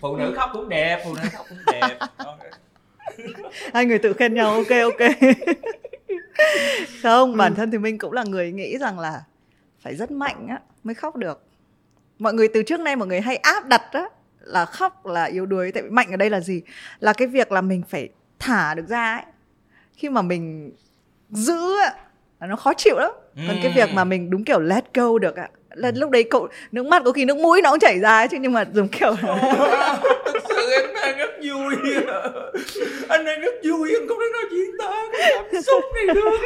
[0.00, 1.98] Phụ nữ khóc cũng đẹp phụ nữ khóc cũng đẹp.
[3.74, 5.08] Hai người tự khen nhau ok ok
[7.02, 9.22] không bản thân thì mình cũng là người nghĩ rằng là
[9.80, 11.42] phải rất mạnh á mới khóc được.
[12.18, 14.08] Mọi người từ trước nay mọi người hay áp đặt á
[14.40, 16.62] là khóc là yếu đuối tại vì mạnh ở đây là gì?
[17.00, 19.24] Là cái việc là mình phải thả được ra ấy.
[19.92, 20.72] Khi mà mình
[21.30, 21.94] giữ á
[22.40, 23.10] là nó khó chịu lắm.
[23.48, 25.48] Còn cái việc mà mình đúng kiểu let go được ạ
[25.78, 28.28] là lúc đấy cậu nước mắt có khi nước mũi nó cũng chảy ra ấy
[28.28, 29.16] chứ nhưng mà dùng kiểu
[30.72, 31.74] em đang rất vui.
[33.08, 36.38] Anh đang rất vui anh không thể nào diễn tả cái cảm xúc này được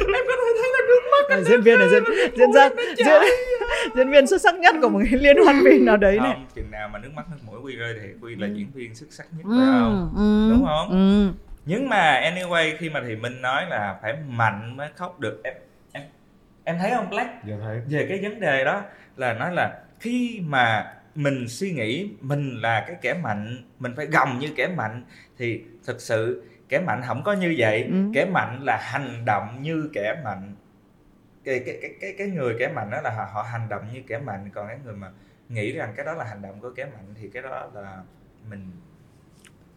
[0.00, 2.02] em có thể thấy là nước mắt Là diễn viên này diễn
[2.36, 3.06] diễn ra diễn,
[3.96, 6.32] diễn viên xuất sắc nhất của một cái liên hoan phim nào đấy này.
[6.34, 8.94] Không chừng nào mà nước mắt nước mũi quy rơi thì quy là diễn viên
[8.94, 10.12] xuất sắc nhất Ừ, phải không?
[10.16, 10.88] ừ, Đúng không?
[10.90, 11.32] ừ.
[11.66, 15.54] nhưng mà anyway khi mà thì minh nói là phải mạnh mới khóc được em
[15.92, 16.02] em
[16.64, 17.80] em thấy không black dạ thấy.
[17.90, 18.82] về cái vấn đề đó
[19.16, 24.06] là nói là khi mà mình suy nghĩ mình là cái kẻ mạnh mình phải
[24.06, 25.04] gồng như kẻ mạnh
[25.38, 27.94] thì thực sự kẻ mạnh không có như vậy Ừ.
[28.14, 30.54] kẻ mạnh là hành động như kẻ mạnh
[31.44, 34.02] cái cái cái cái, cái người kẻ mạnh đó là họ, họ hành động như
[34.06, 35.10] kẻ mạnh còn cái người mà
[35.48, 38.02] nghĩ rằng cái đó là hành động của kẻ mạnh thì cái đó là
[38.50, 38.70] mình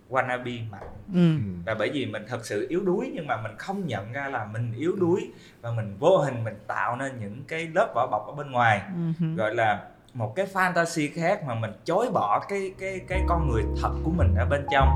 [0.09, 1.37] wannabe mạnh Ừ.
[1.65, 4.45] là bởi vì mình thật sự yếu đuối nhưng mà mình không nhận ra là
[4.45, 8.27] mình yếu đuối và mình vô hình mình tạo nên những cái lớp vỏ bọc
[8.27, 8.81] ở bên ngoài
[9.19, 9.25] Ừ.
[9.35, 13.63] gọi là một cái fantasy khác mà mình chối bỏ cái cái cái con người
[13.81, 14.87] thật của mình ở bên trong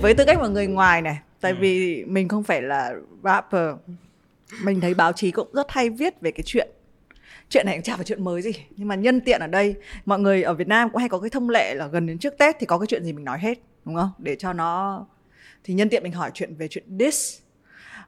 [0.00, 1.56] với tư cách một người ngoài này tại Ừ.
[1.60, 2.92] vì mình không phải là
[3.24, 3.70] rapper
[4.64, 6.68] mình thấy báo chí cũng rất hay viết về cái chuyện
[7.50, 10.18] chuyện này cũng chả phải chuyện mới gì nhưng mà nhân tiện ở đây mọi
[10.18, 12.56] người ở Việt Nam cũng hay có cái thông lệ là gần đến trước Tết
[12.60, 15.04] thì có cái chuyện gì mình nói hết đúng không để cho nó
[15.66, 17.40] thì nhân tiện mình hỏi chuyện về chuyện diss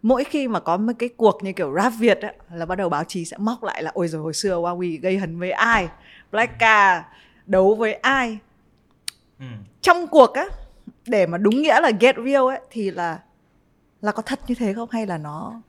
[0.03, 2.89] mỗi khi mà có một cái cuộc như kiểu rap Việt á, là bắt đầu
[2.89, 5.89] báo chí sẽ móc lại là ôi rồi hồi xưa Huawei gây hấn với ai?
[6.33, 7.05] Blackka
[7.47, 8.39] đấu với ai?
[9.39, 9.47] Ừ.
[9.81, 10.45] trong cuộc á
[11.07, 13.19] để mà đúng nghĩa là get real ấy thì là
[14.01, 15.61] là có thật như thế không hay là nó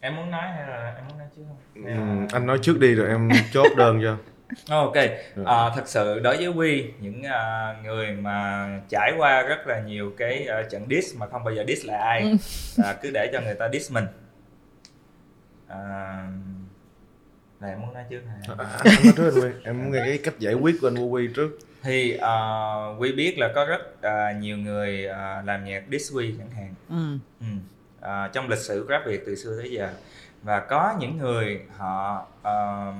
[0.00, 1.84] em muốn nói hay là em muốn nói trước không?
[1.84, 4.16] Hay ừ, là- anh nói trước đi rồi em chốt đơn cho
[4.68, 4.96] ok.
[5.46, 10.12] À, thật sự đối với Quy những à, người mà trải qua rất là nhiều
[10.18, 12.34] cái à, trận diss mà không bao giờ diss lại ai
[12.84, 14.04] à, cứ để cho người ta diss mình.
[15.68, 16.26] À,
[17.60, 18.54] này em muốn nói trước hả?
[18.58, 20.88] À, anh, anh nói trước anh Huy em muốn nghe cái cách giải quyết của
[20.88, 21.58] anh Huy trước.
[21.82, 26.34] Thì uh, quy biết là có rất à, nhiều người à, làm nhạc diss quy
[26.38, 26.74] chẳng hạn.
[26.88, 27.18] Ừ.
[27.40, 27.46] ừ.
[28.00, 29.88] à, trong lịch sử rap việt từ xưa tới giờ.
[30.42, 32.92] Và có những người họ ờ,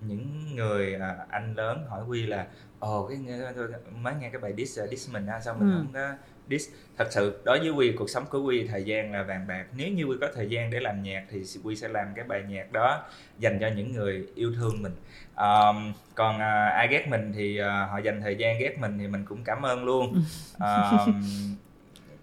[0.00, 2.46] những người à, anh lớn hỏi quy là
[2.78, 3.68] ồ cái nghe, tôi
[4.02, 5.76] mới nghe cái bài diss uh, diss mình á sao mình Ừ.
[5.76, 6.12] không có
[6.50, 6.70] diss?
[6.98, 9.64] Thật sự đối với quy cuộc sống của quy thời gian là vàng bạc.
[9.76, 12.42] Nếu như quy có thời gian để làm nhạc thì quy sẽ làm cái bài
[12.48, 13.02] nhạc đó
[13.38, 14.92] dành cho những người yêu thương mình.
[15.36, 19.06] Um, còn uh, ai ghét mình thì uh, họ dành thời gian ghét mình thì
[19.08, 20.22] mình cũng cảm ơn luôn.
[20.58, 21.22] Um,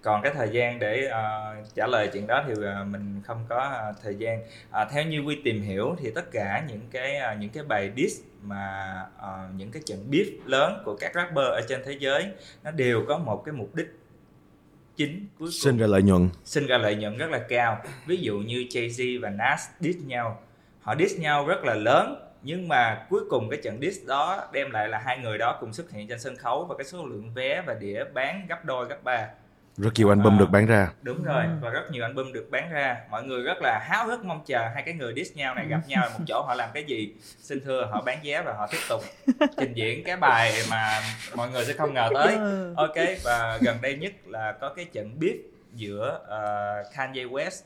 [0.02, 3.90] còn cái thời gian để uh, trả lời chuyện đó thì uh, mình không có
[3.90, 4.42] uh, thời gian.
[4.42, 7.92] Uh, theo như quy tìm hiểu thì tất cả những cái uh, những cái bài
[7.96, 12.26] diss mà uh, những cái trận beef lớn của các rapper ở trên thế giới
[12.64, 13.88] nó đều có một cái mục đích
[14.96, 15.52] chính cuối cùng.
[15.52, 16.30] Sinh ra lợi nhuận.
[16.44, 17.82] Sinh ra lợi nhuận rất là cao.
[18.06, 20.42] Ví dụ như Jay-Z và Nas diss nhau.
[20.82, 24.72] Họ diss nhau rất là lớn nhưng mà cuối cùng cái trận diss đó đem
[24.72, 27.34] lại là hai người đó cùng xuất hiện trên sân khấu và cái số lượng
[27.34, 29.28] vé và đĩa bán gấp đôi gấp ba
[29.78, 30.40] rất nhiều album À.
[30.40, 30.90] được bán ra.
[31.02, 32.98] đúng rồi và rất nhiều album được bán ra.
[33.10, 35.80] Mọi người rất là háo hức mong chờ hai cái người diss nhau này gặp
[35.88, 37.14] nhau ở một chỗ họ làm cái gì.
[37.40, 39.02] Xin thưa họ bán vé và họ tiếp tục
[39.58, 41.02] trình diễn cái bài mà
[41.36, 42.36] mọi người sẽ không ngờ tới.
[42.36, 42.74] Ừ.
[42.78, 45.38] ok và gần đây nhất là có cái trận beef
[45.74, 47.62] giữa uh, Kanye West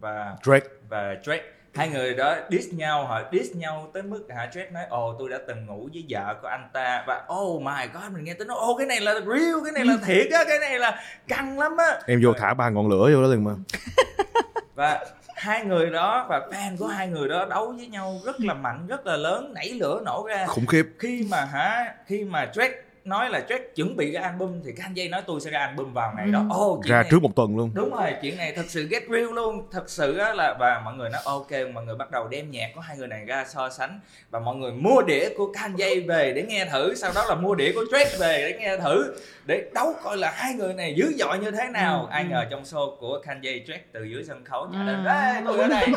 [0.00, 0.66] và Drake.
[0.88, 1.44] và Drake
[1.76, 5.28] hai người đó diss nhau họ diss nhau tới mức hả Drake nói ồ tôi
[5.28, 8.46] đã từng ngủ với vợ của anh ta và oh my god mình nghe tới
[8.46, 11.58] nó ô cái này là real cái này là thiệt á cái này là căng
[11.58, 12.00] lắm á.
[12.06, 13.52] Em vô thả ba ngọn lửa vô đó liền mà.
[14.74, 18.54] Và hai người đó và fan của hai người đó đấu với nhau rất là
[18.54, 20.46] mạnh rất là lớn nảy lửa nổ ra.
[20.46, 20.86] Khủng khiếp.
[20.98, 25.08] Khi mà hả khi mà Drake nói là Drake chuẩn bị ra album thì Kanye
[25.08, 26.42] nói tôi sẽ ra album vào ngày đó.
[26.50, 27.70] Ô chuyện ra này- trước một tuần luôn.
[27.74, 29.68] Đúng rồi chuyện này thật sự get real luôn.
[29.72, 32.70] Thật sự á là và mọi người nói ok mọi người bắt đầu đem nhạc
[32.74, 34.00] của hai người này ra so sánh.
[34.30, 36.94] Và mọi người mua đĩa của Kanye về để nghe thử.
[36.94, 39.14] Sau đó là mua đĩa của Drake về để nghe thử.
[39.46, 42.00] Để đấu coi là hai người này dữ dội như thế nào.
[42.00, 42.28] Ừ, ai ừ.
[42.30, 44.86] ngờ trong show của Kanye Drake từ dưới sân khấu nhảy Ừ.
[44.86, 45.86] lên ê tôi ở đây.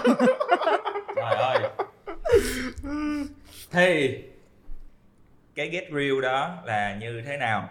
[1.16, 1.58] Trời ơi.
[3.72, 4.18] Thì
[5.60, 7.70] cái get real đó là như thế nào.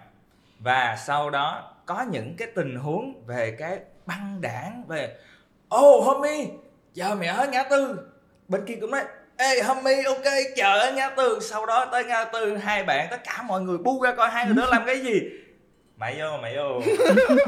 [0.58, 5.16] Và sau đó có những cái tình huống về cái băng đảng về
[5.68, 6.46] ô oh, homie
[6.94, 7.98] chờ mẹ ở ngã tư.
[8.48, 9.00] Bên kia cũng nói
[9.36, 10.24] ê homie ok
[10.56, 11.38] chờ ở ngã tư.
[11.42, 14.46] Sau đó tới ngã tư hai bạn tất cả mọi người bu ra coi hai
[14.46, 15.20] người đó làm cái gì.
[15.96, 16.80] Mày vô mày vô.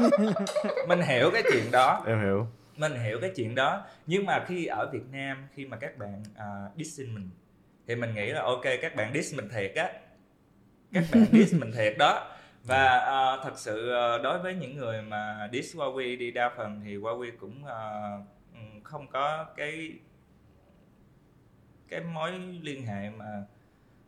[0.87, 2.03] Mình hiểu cái chuyện đó.
[2.07, 2.47] Em hiểu.
[2.75, 3.85] Mình hiểu cái chuyện đó.
[4.05, 7.29] Nhưng mà khi ở Việt Nam khi mà các bạn uh, dissing mình
[7.87, 9.89] thì mình nghĩ là ok các bạn diss mình thiệt á
[10.93, 12.27] các bạn diss mình thiệt đó.
[12.63, 16.81] Và ờ, thật sự ờ, đối với những người mà diss Huawei đi đa phần
[16.85, 17.63] thì Huawei cũng
[18.53, 19.91] ừm, không có cái
[21.89, 23.25] cái mối liên hệ mà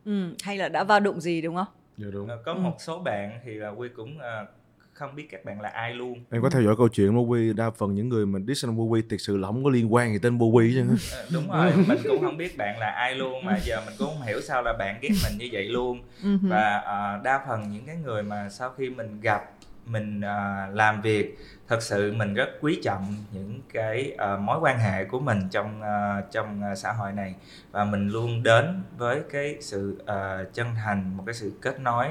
[0.06, 1.67] Ừ, hay là đã vào đụng gì đúng không?
[1.98, 2.30] dạ đúng.
[2.46, 4.46] Có một số bạn thì là Huy cũng ờ,
[4.93, 6.23] không biết các bạn là ai luôn.
[6.32, 9.01] Em có theo dõi câu chuyện Bowie đa phần những người mình diss anh Bowie
[9.10, 10.95] thực sự là không có liên quan gì tên Bowie chứ.
[11.12, 14.08] Ờ, đúng rồi mình cũng không biết bạn là ai luôn mà giờ mình cũng
[14.08, 16.01] không hiểu sao là bạn ghét mình như vậy luôn.
[16.23, 19.51] Ừ và ờ, đa phần những cái người mà sau khi mình gặp
[19.86, 24.79] mình ờ, làm việc thật sự mình rất quý trọng những cái ờ, mối quan
[24.79, 27.36] hệ của mình trong ờ, trong ờ, xã hội này.
[27.71, 32.08] Và mình luôn đến với cái sự ờ, chân thành một cái sự kết nối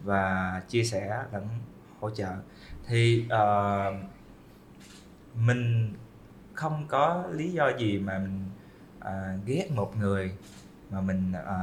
[0.00, 1.48] và chia sẻ lẫn
[2.06, 2.32] hỗ trợ
[2.88, 3.92] thì ờ,
[5.34, 5.92] mình
[6.54, 8.40] không có lý do gì mà mình
[9.00, 9.12] à,
[9.46, 10.30] ghét một người
[10.90, 11.58] mà mình à,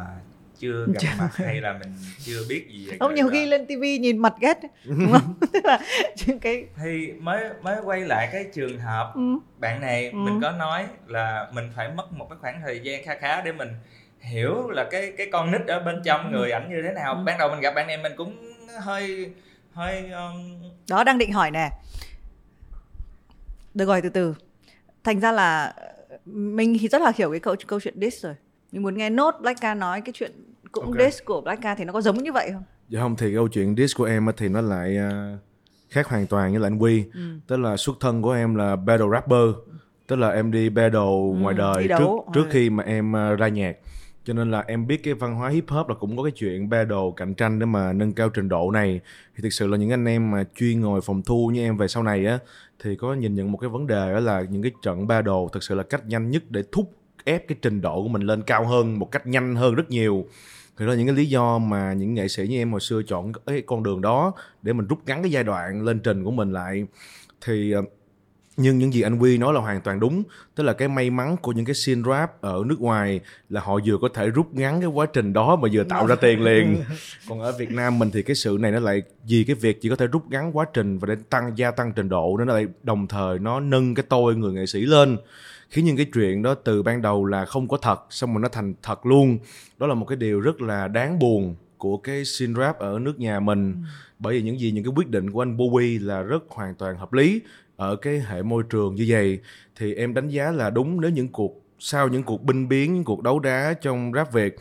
[0.59, 1.93] chưa gặp mặt hay là mình
[2.25, 5.33] chưa biết gì về Không người nhiều khi lên tivi nhìn mặt ghét đúng không?
[5.53, 5.79] Tức là
[6.27, 9.21] những cái thì mới mới quay lại cái trường hợp ừ.
[9.59, 10.17] bạn này Ừ.
[10.17, 13.51] mình có nói là mình phải mất một cái khoảng thời gian khá khá để
[13.51, 13.69] mình
[14.19, 17.23] hiểu là cái cái con nít ở bên trong người ảnh như thế nào Ừ.
[17.25, 18.37] ban đầu mình gặp bạn này mình cũng
[18.81, 19.31] hơi
[19.73, 20.41] hơi um,
[20.89, 21.69] đó đang định hỏi nè
[23.73, 24.35] được rồi từ từ
[25.03, 28.35] thành ra là ờ, mình thì rất là hiểu cái câu câu chuyện diss rồi
[28.71, 30.31] mình muốn nghe nốt Blackka nói cái chuyện
[30.71, 30.95] cũng Ok.
[30.99, 33.75] diss của Blackka thì nó có giống như vậy không dạ không thì câu chuyện
[33.77, 35.37] diss của em á thì nó lại à,
[35.89, 37.39] khác hoàn toàn với lại anh Quy ừ.
[37.47, 39.49] tức là xuất thân của em là battle rapper
[40.07, 40.99] tức là em đi battle
[41.39, 42.31] ngoài đời Ừ, trước đấu.
[42.33, 42.49] trước Ừ.
[42.51, 43.75] khi mà em ra nhạc
[44.25, 46.69] cho nên là em biết cái văn hóa hip hop là cũng có cái chuyện
[46.69, 48.99] battle cạnh tranh để mà nâng cao trình độ này.
[49.35, 51.87] Thì thực sự là những anh em mà chuyên ngồi phòng thu như em về
[51.87, 52.39] sau này á,
[52.83, 55.63] thì có nhìn nhận một cái vấn đề đó là những cái trận battle thực
[55.63, 58.65] sự là cách nhanh nhất để thúc ép cái trình độ của mình lên cao
[58.65, 60.25] hơn một cách nhanh hơn rất nhiều.
[60.77, 63.01] Thì đó là những cái lý do mà những nghệ sĩ như em hồi xưa
[63.07, 66.31] chọn cái con đường đó để mình rút ngắn cái giai đoạn lên trình của
[66.31, 66.85] mình lại.
[67.45, 67.81] Thì ờ,
[68.57, 70.23] nhưng những gì anh Quy nói là hoàn toàn đúng.
[70.55, 73.79] Tức là cái may mắn của những cái scene rap ở nước ngoài là họ
[73.85, 76.83] vừa có thể rút ngắn cái quá trình đó mà vừa tạo ra tiền liền.
[77.29, 79.89] Còn ở Việt Nam mình thì cái sự này nó lại vì cái việc chỉ
[79.89, 82.67] có thể rút ngắn quá trình và để tăng gia tăng trình độ nó lại
[82.83, 85.17] đồng thời nó nâng cái tôi người nghệ sĩ lên
[85.69, 88.49] khiến những cái chuyện đó từ ban đầu là không có thật xong rồi nó
[88.49, 89.37] thành thật luôn.
[89.77, 93.19] Đó là một cái điều rất là đáng buồn của cái scene rap ở nước
[93.19, 93.83] nhà mình.
[94.19, 96.97] Bởi vì những gì những cái quyết định của anh Bowie là rất hoàn toàn
[96.97, 97.41] hợp lý
[97.75, 99.39] ở cái hệ môi trường như vậy
[99.75, 103.03] thì em đánh giá là đúng nếu những cuộc sau những cuộc binh biến những
[103.03, 104.55] cuộc đấu đá trong rap Việt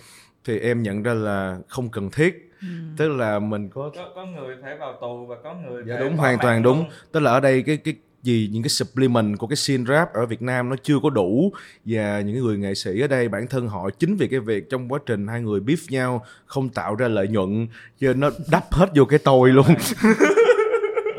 [0.45, 2.49] thì em nhận ra là không cần thiết.
[2.97, 6.09] Tức là mình có có có người phải vào tù và có người dạ phải
[6.09, 6.79] đúng hoàn toàn đúng.
[6.79, 6.87] Luôn.
[7.13, 10.27] tức là ở đây cái cái gì những cái supplement của cái scene rap ở
[10.27, 11.53] Việt Nam nó chưa có đủ.
[11.85, 14.89] Và những người nghệ sĩ ở đây bản thân họ chính vì cái việc trong
[14.89, 17.67] quá trình hai người beef nhau không tạo ra lợi nhuận
[18.01, 19.67] cho nó đắp hết vô cái tôi luôn.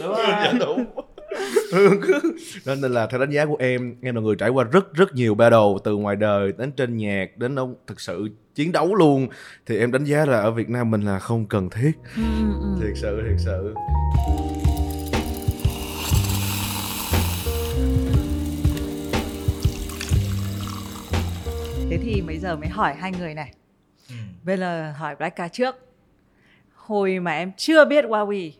[0.04, 0.26] Đúng rồi.
[0.28, 0.86] Dạ, đúng
[2.66, 5.36] nên là theo đánh giá của em em là người trải qua rất rất nhiều
[5.36, 9.28] battle từ ngoài đời đến trên nhạc đến ông thực sự chiến đấu luôn.
[9.66, 11.92] Thì em đánh giá là ở Việt Nam mình là không cần thiết.
[12.16, 12.24] Ừ,
[12.62, 12.78] ừ.
[12.82, 13.74] thiệt sự thiệt sự.
[21.90, 23.54] Thế thì bây giờ mới hỏi hai người này.
[24.10, 24.16] Ừ.
[24.44, 25.76] bây giờ hỏi Blackka trước.
[26.76, 28.52] Hồi mà em chưa biết Huawei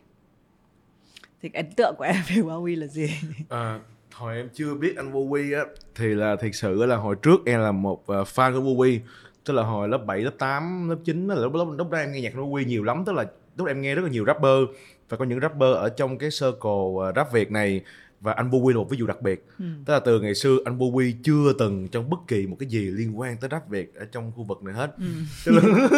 [1.44, 3.10] thì ấn tượng của em về Huawei là gì?
[3.48, 3.80] À,
[4.12, 7.60] hồi em chưa biết anh Bowie á thì là thiệt sự là hồi trước em
[7.60, 8.98] là một uh, fan của Bowie
[9.44, 12.12] tức là hồi lớp 7, lớp 8, lớp 9 là lúc, lúc, lúc đó em
[12.12, 13.02] nghe nhạc Bowie nhiều lắm.
[13.06, 13.24] Tức là
[13.56, 14.76] lúc em nghe rất là nhiều rapper
[15.08, 17.80] và có những rapper ở trong cái circle uh, rap Việt này
[18.20, 19.46] và anh Bowie là một ví dụ đặc biệt.
[19.58, 22.80] Tức là từ ngày xưa anh Bowie chưa từng trong bất kỳ một cái gì
[22.80, 24.96] liên quan tới rap Việt ở trong khu vực này hết.
[25.44, 25.88] Tức, là,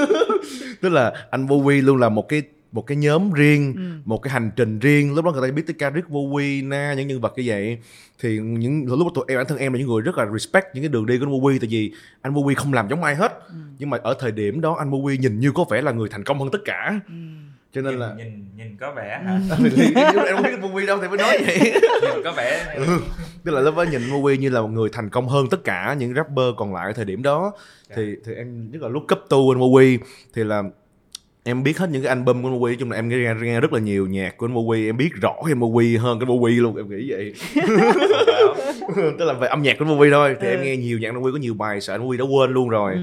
[0.80, 2.42] tức là anh Bowie luôn là một cái
[2.76, 5.14] một cái nhóm riêng một cái hành trình riêng.
[5.14, 7.78] Lúc đó người ta biết tới Kendrick Bowie na những nhân vật như vậy.
[8.20, 10.66] Thì những lúc đó tụi em bản thân em là những người rất là respect
[10.74, 13.14] những cái đường đi của anh Bowie tại vì anh Bowie không làm giống ai
[13.14, 13.32] hết.
[13.78, 16.24] Nhưng mà ở thời điểm đó anh Bowie nhìn như có vẻ là người thành
[16.24, 17.00] công hơn tất cả.
[17.72, 19.40] Cho nên nhìn, là nhìn nhìn có vẻ hả?
[19.76, 19.92] Thì
[20.26, 21.58] em không biết Bowie đâu thì mới nói vậy.
[22.02, 22.76] Nhìn có vẻ
[23.44, 25.96] tức là lúc đó nhìn Bowie như là một người thành công hơn tất cả
[25.98, 27.52] những rapper còn lại ở thời điểm đó.
[27.94, 29.98] Thì thì em rất là lúc cấp tu anh Bowie
[30.34, 30.62] thì là
[31.46, 33.80] em biết hết những cái album của nói chung là em nghe, nghe rất là
[33.80, 36.88] nhiều nhạc của Bowie em biết rõ cái anh Bowie hơn cái Bowie luôn em
[36.90, 37.34] nghĩ vậy.
[39.18, 41.38] Tức là về âm nhạc của Bowie thôi thì em nghe nhiều nhạc Bowie có
[41.38, 42.94] nhiều bài sợ anh Bowie đã quên luôn rồi.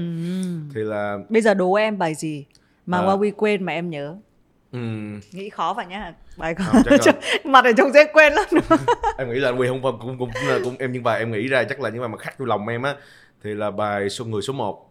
[0.74, 2.46] Thì là bây giờ đố em bài gì
[2.86, 3.04] mà À.
[3.06, 4.16] Huawei quên mà em nhớ?
[4.72, 7.12] Ừm, nghĩ khó vào nhá bài là-
[7.44, 8.44] mặt ở trong dễ quên lắm.
[9.18, 11.32] Em nghĩ là anh Huy không cũng cũng cũng, là cũng em những bài em
[11.32, 12.94] nghĩ ra chắc là những bài mà khắc vô lòng em á
[13.44, 14.90] thì là bài số người số 1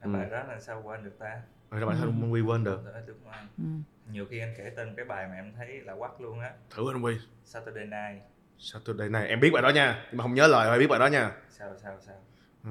[0.00, 1.26] À, bài đó là sao quên được ta
[1.70, 2.80] rồi là thôi anh Huy quên được.
[3.06, 3.34] Đúng rồi
[4.12, 6.50] nhiều khi anh kể tên cái bài mà em thấy là quắc luôn á.
[6.70, 7.14] Thử anh Huy.
[7.44, 8.22] Saturday Night.
[8.58, 10.98] Saturday này em biết bài đó nha nhưng mà không nhớ lời phải biết bài
[10.98, 11.32] đó nha.
[11.50, 12.14] Sao sao sao?
[12.64, 12.70] Ừ,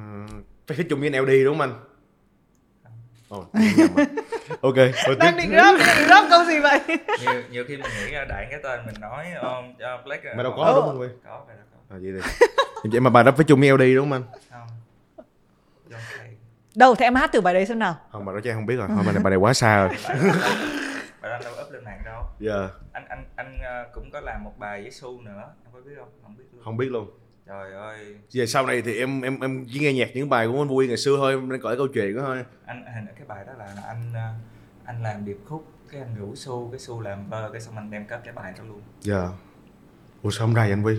[0.67, 1.79] phải thích chung với anh LD đúng không anh?
[3.29, 3.45] Rồi.
[4.61, 4.75] ok
[5.19, 6.79] đang định rap định rap câu gì vậy?
[7.21, 10.43] Nhiều nhiều khi mình nghĩ ra đại cái tên mình nói um, uh, Black mà
[10.43, 11.07] đâu uh, có đúng không Huy?
[11.23, 11.95] Có bài đó có.
[11.95, 14.23] À, vậy đi em mà bài đó phải chung với LD đúng không anh?
[14.51, 14.67] Không
[16.77, 17.95] đâu thì em hát thử bài đấy xem nào.
[18.11, 18.87] Không bài đó chắc em không biết rồi.
[18.87, 19.89] Thôi bài này, bài này quá xa rồi.
[21.21, 22.23] Bài đó đâu up lên mạng đâu.
[22.39, 25.53] Giờ anh anh anh uh, cũng có làm một bài với Su nữa.
[25.63, 26.09] Em có biết không?
[26.23, 26.63] Không biết luôn.
[26.63, 27.09] Không biết luôn.
[27.47, 28.15] Trời ơi.
[28.33, 30.87] Về sau này thì em em em chỉ nghe nhạc những bài của anh Vui
[30.87, 32.43] ngày xưa thôi em đang kể câu chuyện đó thôi.
[32.65, 36.15] Anh hình cái bài đó là, là anh uh, anh làm điệp khúc cái anh
[36.15, 38.81] rủ Su cái Su làm vơ cái xong anh đem cất cái bài đó luôn.
[39.01, 39.29] Giờ
[40.23, 40.95] ủa sao không ra vậy anh Vi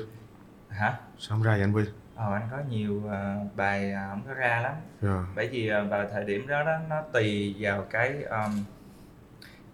[0.68, 0.98] hả?
[1.18, 1.82] Sao không ra vậy anh Vi
[2.16, 4.72] ờ anh có nhiều uh, bài uh, không có ra lắm.
[5.02, 8.64] Giờ bởi vì uh, vào thời điểm đó, đó nó tùy vào cái um,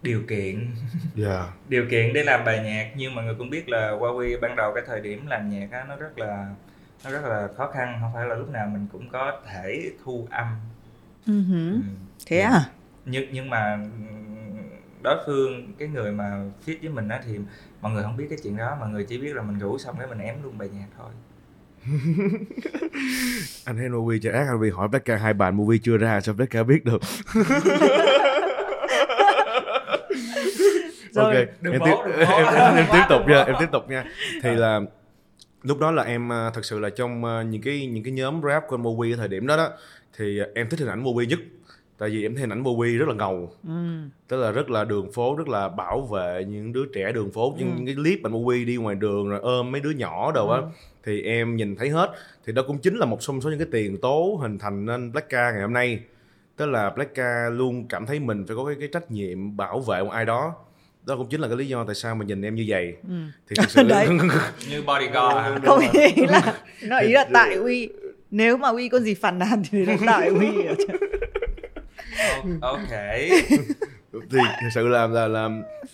[0.02, 0.70] điều kiện.
[1.14, 4.56] Giờ điều kiện để làm bài nhạc nhưng mà người cũng biết là Huawei ban
[4.56, 6.54] đầu cái thời điểm làm nhạc á, nó rất là
[7.04, 7.98] nó rất là khó khăn.
[8.00, 10.46] Không phải là lúc nào mình cũng có thể thu âm.
[11.26, 11.72] Ừ hử.
[11.72, 11.80] ừ.
[12.26, 12.64] thế à?
[13.04, 14.68] Nhưng nhưng mà ừm,
[15.02, 17.38] đối phương cái người mà fit với mình á thì
[17.80, 19.96] mọi người không biết cái chuyện đó mọi người chỉ biết là mình rủ xong
[19.98, 21.10] cái mình ém luôn bài nhạc thôi
[23.64, 26.34] anh thấy movie cho ác anh Vi hỏi Becca hai bài movie chưa ra sao
[26.34, 27.00] Becca biết được.
[31.12, 33.68] Rồi, ok đừng em, bố, tiếp, đừng em, em, em tiếp tục nha em tiếp
[33.72, 34.04] tục nha.
[34.42, 34.80] Thì là
[35.62, 38.40] lúc đó là em à, thật sự là trong à, những cái những cái nhóm
[38.42, 39.68] rap của ở thời điểm đó đó
[40.16, 41.38] thì à, em thích hình ảnh Bowie nhất.
[41.98, 43.52] Tại vì em thấy hình ảnh Bowie rất là ngầu.
[43.68, 43.72] Ừ.
[44.28, 47.54] tức là rất là đường phố rất là bảo vệ những đứa trẻ đường phố.
[47.58, 50.48] Những, những cái clip anh Bowie đi ngoài đường rồi ôm mấy đứa nhỏ đồ
[50.48, 50.60] á
[51.04, 52.10] thì em nhìn thấy hết.
[52.46, 55.12] Thì đó cũng chính là một trong số những cái tiền tố hình thành nên
[55.12, 56.00] Blackka ngày hôm nay.
[56.56, 60.02] Tức là Blackka luôn cảm thấy mình phải có cái, cái trách nhiệm bảo vệ
[60.02, 60.54] một ai đó.
[61.06, 62.96] Đó cũng chính là cái lý do tại sao mà nhìn em như vậy.
[63.48, 63.82] Thì thực sự
[64.70, 67.88] như bodyguard không ý là nó ý là tại uy
[68.30, 70.48] nếu mà uy có gì phản nàn thì là tại uy
[72.60, 72.90] ok
[74.12, 75.48] thì thực sự là là là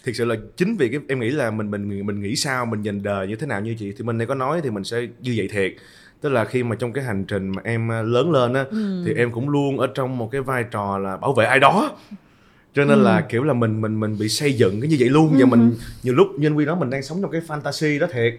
[0.04, 2.82] thực sự là chính vì cái em nghĩ là mình mình mình nghĩ sao mình
[2.82, 5.00] nhìn đời như thế nào như chị thì mình này có nói thì mình sẽ
[5.20, 5.72] như vậy thiệt.
[6.20, 8.64] Tức là khi mà trong cái hành trình mà em à, lớn lên á
[9.06, 11.96] thì em cũng luôn ở trong một cái vai trò là bảo vệ ai đó.
[12.74, 13.04] Cho nên Ừ.
[13.04, 15.28] là kiểu là mình mình mình bị xây dựng cái như vậy luôn.
[15.32, 15.46] Và Ừ.
[15.46, 18.34] mình nhiều lúc nhân viên đó mình đang sống trong cái fantasy đó thiệt.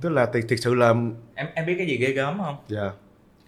[0.00, 0.88] Tức là thiệt thiệt sự là
[1.34, 2.56] em em biết cái gì ghê gớm không?
[2.68, 2.90] Dạ.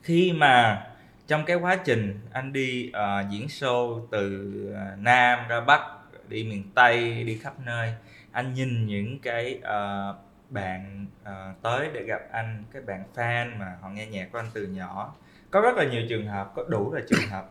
[0.03, 0.83] Khi mà
[1.27, 5.81] trong cái quá trình anh đi ờ, diễn show từ ờ, nam ra bắc
[6.29, 7.93] đi miền tây đi khắp nơi
[8.33, 10.14] anh nhìn những cái ờ,
[10.51, 14.51] bạn ờ, tới để gặp anh cái bạn fan mà họ nghe nhạc của anh
[14.55, 15.14] từ nhỏ
[15.51, 17.51] có rất là nhiều trường hợp có đủ là trường hợp.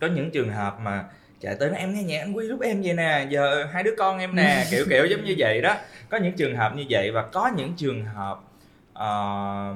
[0.00, 1.04] Có những trường hợp mà
[1.40, 3.94] chạy tới nói em nghe nhạc anh quy lúc em vậy nè giờ hai đứa
[3.98, 5.76] con em nè kiểu kiểu giống như vậy đó.
[6.08, 8.40] Có những trường hợp như vậy và có những trường hợp
[8.92, 9.74] ờ,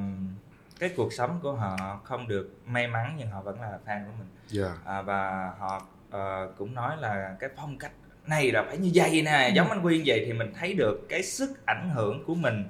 [0.80, 4.12] cái cuộc sống của họ không được may mắn nhưng họ vẫn là fan của
[4.18, 4.28] mình.
[4.48, 4.76] Dạ.
[4.84, 7.92] À, và họ ờ, cũng nói là cái phong cách
[8.26, 11.22] này là phải như vậy nè giống anh Quyên vậy thì mình thấy được cái
[11.22, 12.64] sức ảnh hưởng của mình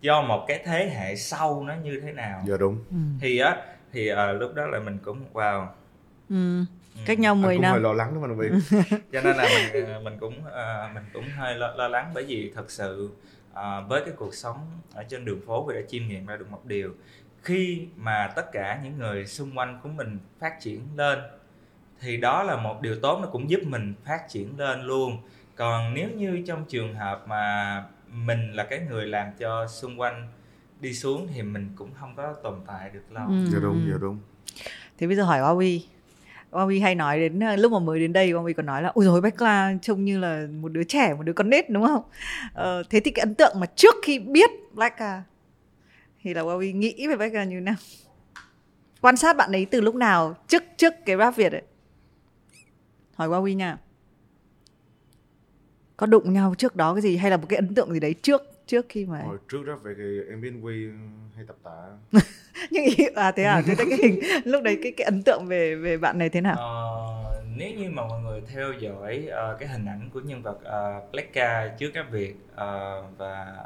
[0.00, 2.42] do một cái thế hệ sau nó như thế nào.
[2.46, 2.84] Dạ đúng.
[2.90, 2.96] Ừ.
[3.20, 3.56] thì á
[3.92, 5.66] thì ờ, lúc đó là mình cũng wow.
[6.28, 6.64] Ừ.
[6.94, 7.00] Ừ.
[7.06, 8.80] cách nhau anh 10 cũng hơi năm lo lắng đó anh Viên
[9.12, 12.24] cho nên là mình ờ, mình cũng ờ, mình cũng hơi lo, lo lắng bởi
[12.24, 13.10] vì thật sự
[13.52, 14.56] ờ, với cái cuộc sống
[14.94, 16.94] ở trên đường phố thì đã chiêm nghiệm ra được một điều
[17.46, 21.18] khi mà tất cả những người xung quanh của mình phát triển lên
[22.00, 25.18] thì đó là một điều tốt nó cũng giúp mình phát triển lên luôn.
[25.56, 30.28] Còn nếu như trong trường hợp mà mình là cái người làm cho xung quanh
[30.80, 33.26] đi xuống thì mình cũng không có tồn tại được lâu.
[33.28, 33.44] Ừ.
[33.52, 34.18] dạ đúng dạ đúng.
[34.98, 35.80] Thế bây giờ hỏi Huawei
[36.50, 39.04] Huawei hay nói đến ờ, lúc mà mới đến đây Huawei còn nói là ôi
[39.04, 42.02] dồi Bách La trông như là một đứa trẻ một đứa con nít đúng không?
[42.54, 45.22] Ờ, thế thì cái ấn tượng mà trước khi biết Blackka
[46.26, 47.74] thì là Huawei nghĩ về Blackka như thế nào
[49.00, 51.62] quan sát bạn ấy từ lúc nào trước trước cái rap Việt ấy.
[53.14, 53.78] Hỏi Huawei nha.
[55.96, 58.14] Có đụng nhau trước đó cái gì hay là một cái ấn tượng gì đấy
[58.22, 60.86] trước trước khi mà hồi trước đó về thì em biết anh Quy
[61.36, 61.86] hay tập tạ
[62.70, 65.74] nhưng ý à thế à thế cái hình lúc đấy cái cái ấn tượng về
[65.74, 66.56] về bạn này thế nào?
[66.56, 70.58] Ờ, nếu như mà mọi người theo dõi ờ, cái hình ảnh của nhân vật
[70.58, 73.56] uh, Blackka trước các việc ờ, và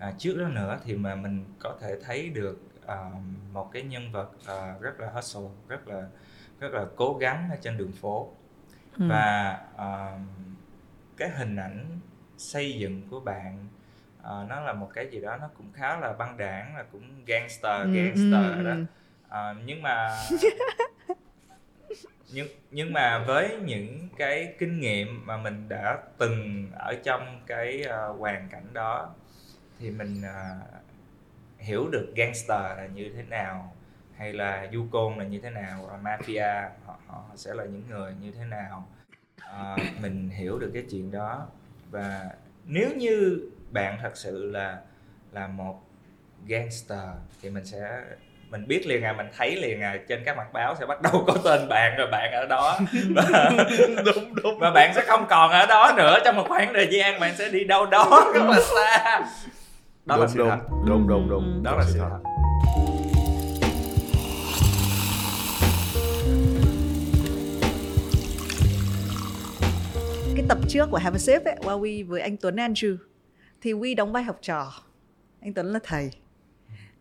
[0.00, 3.10] à, trước đó nữa thì mà mình có thể thấy được ờ,
[3.52, 6.08] một cái nhân vật ờ, rất là hustle rất là
[6.60, 8.32] rất là cố gắng ở trên đường phố
[8.98, 9.04] Ừ.
[9.06, 10.18] và ờ,
[11.16, 11.86] cái hình ảnh
[12.38, 13.66] xây dựng của bạn
[14.22, 17.24] ờ, nó là một cái gì đó nó cũng khá là băng đảng là cũng
[17.26, 18.86] gangster Ừ, gangster ừ, đó ừ.
[19.28, 20.26] Ờ, nhưng mà
[22.28, 27.82] nhưng nhưng mà với những cái kinh nghiệm mà mình đã từng ở trong cái
[27.82, 29.14] ờ, hoàn cảnh đó
[29.80, 30.56] thì mình ờ,
[31.58, 33.72] hiểu được gangster là như thế nào
[34.16, 37.82] hay là du côn là như thế nào và mafia họ, họ sẽ là những
[37.88, 38.88] người như thế nào.
[39.40, 41.46] Ờ, mình hiểu được cái chuyện đó.
[41.90, 42.30] Và
[42.64, 44.78] nếu như bạn thật sự là
[45.32, 45.82] là một
[46.46, 47.08] gangster
[47.42, 48.02] thì mình sẽ
[48.50, 51.24] mình biết liền à mình thấy liền à trên các mặt báo sẽ bắt đầu
[51.26, 52.78] có tên bạn rồi bạn ở đó.
[53.14, 53.50] Và,
[54.04, 57.20] đúng đúng và bạn sẽ không còn ở đó nữa trong một khoảng thời gian
[57.20, 58.30] bạn sẽ đi đâu đó.
[58.34, 59.20] Rất là xa
[60.06, 60.48] đó là đúng sự đúng.
[60.48, 60.58] thật.
[60.86, 61.62] Đúng đúng Ừ, đúng.
[61.62, 62.18] Đó là sự thật.
[70.36, 72.96] cái tập trước của Have a Sip ấy, Huawei với anh Tuấn Andrew
[73.60, 74.72] thì Huy đóng vai học trò.
[75.40, 76.10] Anh Tuấn là thầy.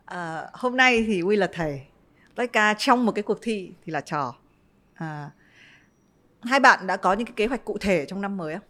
[0.05, 1.81] À, hôm nay thì Huy là thầy.
[2.35, 4.35] Blackka trong một cái cuộc thi thì là trò.
[4.93, 5.29] À,
[6.41, 8.63] hai bạn đã có những cái kế hoạch cụ thể trong năm mới không?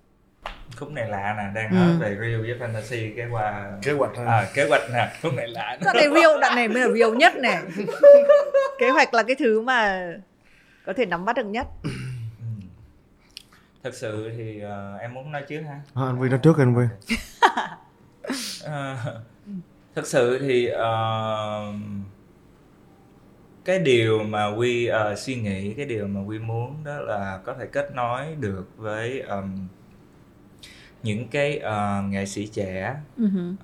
[0.80, 1.76] Khúc này lạ nè đang Ừ.
[1.76, 5.48] nói về real với fantasy cái qua kế hoạch à, kế hoạch nè khúc này
[5.48, 5.86] lạ nè.
[5.86, 7.58] Đoạn này real, đoạn này mới là real nhất này
[8.80, 10.08] Kế hoạch là cái thứ mà
[10.86, 12.68] có thể nắm bắt được nhất Ừ.
[13.84, 16.76] thật sự thì ờ, em muốn nói trước ha à, anh Quy nói trước anh
[16.78, 16.86] Quy
[18.64, 18.96] Ờ,
[19.96, 21.74] thực sự thì ờ,
[23.66, 27.54] cái điều mà quy ờ, suy nghĩ cái điều mà quy muốn đó là có
[27.60, 29.68] thể kết nối được với ờm,
[31.04, 32.96] những cái ờ, nghệ sĩ trẻ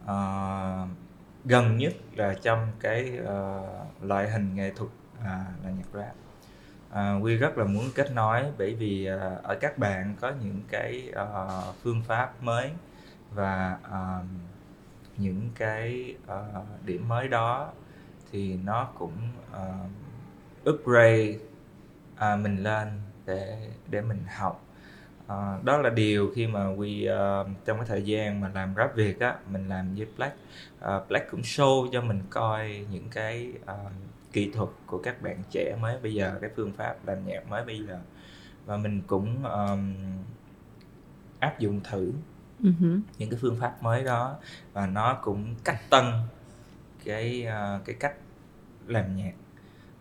[0.05, 0.87] ờ,
[1.45, 3.63] gần nhất là trong cái ờ,
[4.01, 4.89] loại hình nghệ thuật
[5.23, 6.15] à, là nhạc rap.
[6.91, 10.61] À, quy rất là muốn kết nối bởi vì ờ, ở các bạn có những
[10.69, 12.71] cái ờ, phương pháp mới
[13.35, 14.23] và ờ,
[15.17, 17.71] những cái ờ, điểm mới đó
[18.31, 19.17] thì nó cũng
[19.51, 19.73] ờ,
[20.69, 21.35] upgrade
[22.15, 22.87] à, mình lên
[23.25, 24.64] để để mình học
[25.27, 28.95] Ờ, đó là điều khi mà quy ờ, trong cái thời gian mà làm rap
[28.95, 30.35] việt á mình làm với black.
[30.79, 33.77] Ờ, black cũng show cho mình coi những cái ờ,
[34.31, 37.65] kỹ thuật của các bạn trẻ mới bây giờ cái phương pháp làm nhạc mới
[37.65, 37.99] bây giờ.
[38.65, 39.93] Và mình cũng ờm,
[41.39, 42.11] áp dụng thử
[43.17, 44.35] những cái phương pháp mới đó.
[44.73, 46.05] Và nó cũng cách tân
[47.05, 48.15] cái ờ, cái cách
[48.87, 49.33] làm nhạc.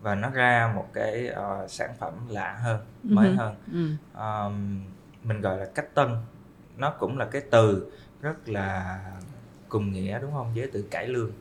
[0.01, 3.35] Và nó ra một cái uh, sản phẩm lạ hơn mới Ừ.
[3.35, 3.55] hơn.
[3.73, 3.89] Ừ.
[4.19, 4.81] um,
[5.27, 6.07] mình gọi là cách tân.
[6.77, 8.99] Nó cũng là cái từ rất là
[9.69, 10.53] cùng nghĩa đúng không?
[10.55, 11.31] Với từ cải lương.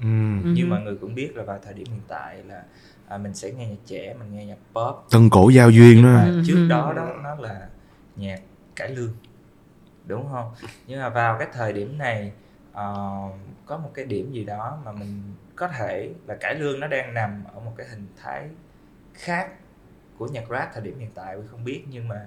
[0.00, 0.06] Ừ.
[0.44, 0.68] như Ừ.
[0.68, 2.62] mọi người cũng biết là vào thời điểm hiện tại là
[3.08, 5.10] à, mình sẽ nghe nhạc trẻ mình nghe nhạc pop.
[5.10, 6.20] Tân cổ giao duyên đó.
[6.24, 6.42] Ừ.
[6.46, 7.68] trước đó đó nó là
[8.16, 8.40] nhạc
[8.76, 9.12] cải lương
[10.06, 10.52] đúng không?
[10.86, 12.32] Nhưng mà vào cái thời điểm này
[12.72, 13.14] ờ,
[13.66, 15.22] có một cái điểm gì đó mà mình
[15.56, 18.48] có thể là cải lương nó đang nằm ở một cái hình thái
[19.14, 19.50] khác
[20.18, 21.84] của nhạc rap thời điểm hiện tại tôi không biết.
[21.90, 22.26] Nhưng mà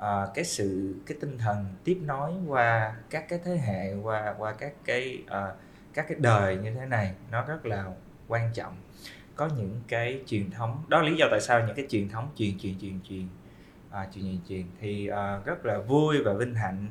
[0.00, 4.52] ờ, cái sự cái tinh thần tiếp nối qua các cái thế hệ qua qua
[4.52, 5.54] các cái ờ,
[5.94, 7.84] các cái đời như thế này nó rất là
[8.28, 8.76] quan trọng.
[9.36, 12.30] Có những cái truyền thống đó là lý do tại sao những cái truyền thống
[12.36, 13.28] truyền truyền truyền truyền
[13.90, 16.86] à, truyền truyền truyền thì à, rất là vui và vinh hạnh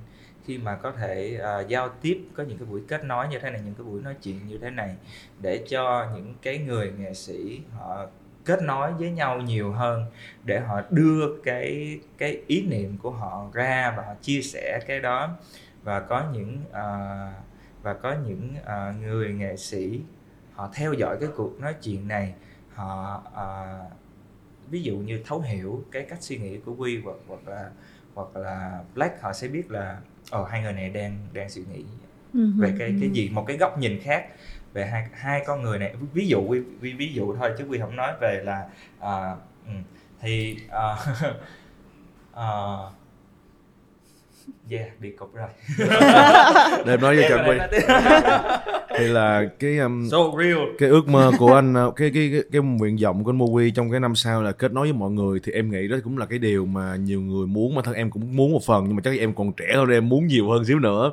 [0.45, 3.49] khi mà có thể à, giao tiếp có những cái buổi kết nối như thế
[3.49, 4.95] này những cái buổi nói chuyện như thế này
[5.41, 8.07] để cho những cái người nghệ sĩ họ
[8.45, 10.05] kết nối với nhau nhiều hơn
[10.43, 14.99] để họ đưa cái cái ý niệm của họ ra và họ chia sẻ cái
[14.99, 15.29] đó.
[15.83, 17.33] Và có những à,
[17.81, 20.01] và có những à, người nghệ sĩ
[20.53, 22.33] họ theo dõi cái cuộc nói chuyện này
[22.73, 23.79] họ à,
[24.69, 27.69] ví dụ như thấu hiểu cái cách suy nghĩ của Quy hoặc hoặc là
[28.13, 29.97] hoặc là Black họ sẽ biết là
[30.31, 31.83] ồ hai người này đang đang suy nghĩ
[32.33, 32.39] Ừ.
[32.57, 33.29] về cái cái gì.
[33.29, 34.25] Một cái góc nhìn khác
[34.73, 35.93] về hai hai con người này.
[36.13, 38.65] Ví dụ Quy, Quy ví dụ thôi chứ Quy không nói về là
[38.99, 39.71] à, ừ,
[40.21, 40.95] thì à,
[42.33, 42.47] à,
[44.71, 45.47] yeah bị cục rồi.
[46.85, 47.57] Để em nói Em chồng quy.
[48.97, 50.57] thì là cái um, so real.
[50.79, 53.71] cái ước mơ của anh uh, cái cái cái, cái nguyện vọng của anh Mowi
[53.75, 56.17] trong cái năm sau là kết nối với mọi người thì em nghĩ đó cũng
[56.17, 58.95] là cái điều mà nhiều người muốn mà thân em cũng muốn một phần nhưng
[58.95, 61.11] mà chắc em còn trẻ hơn em muốn nhiều hơn xíu nữa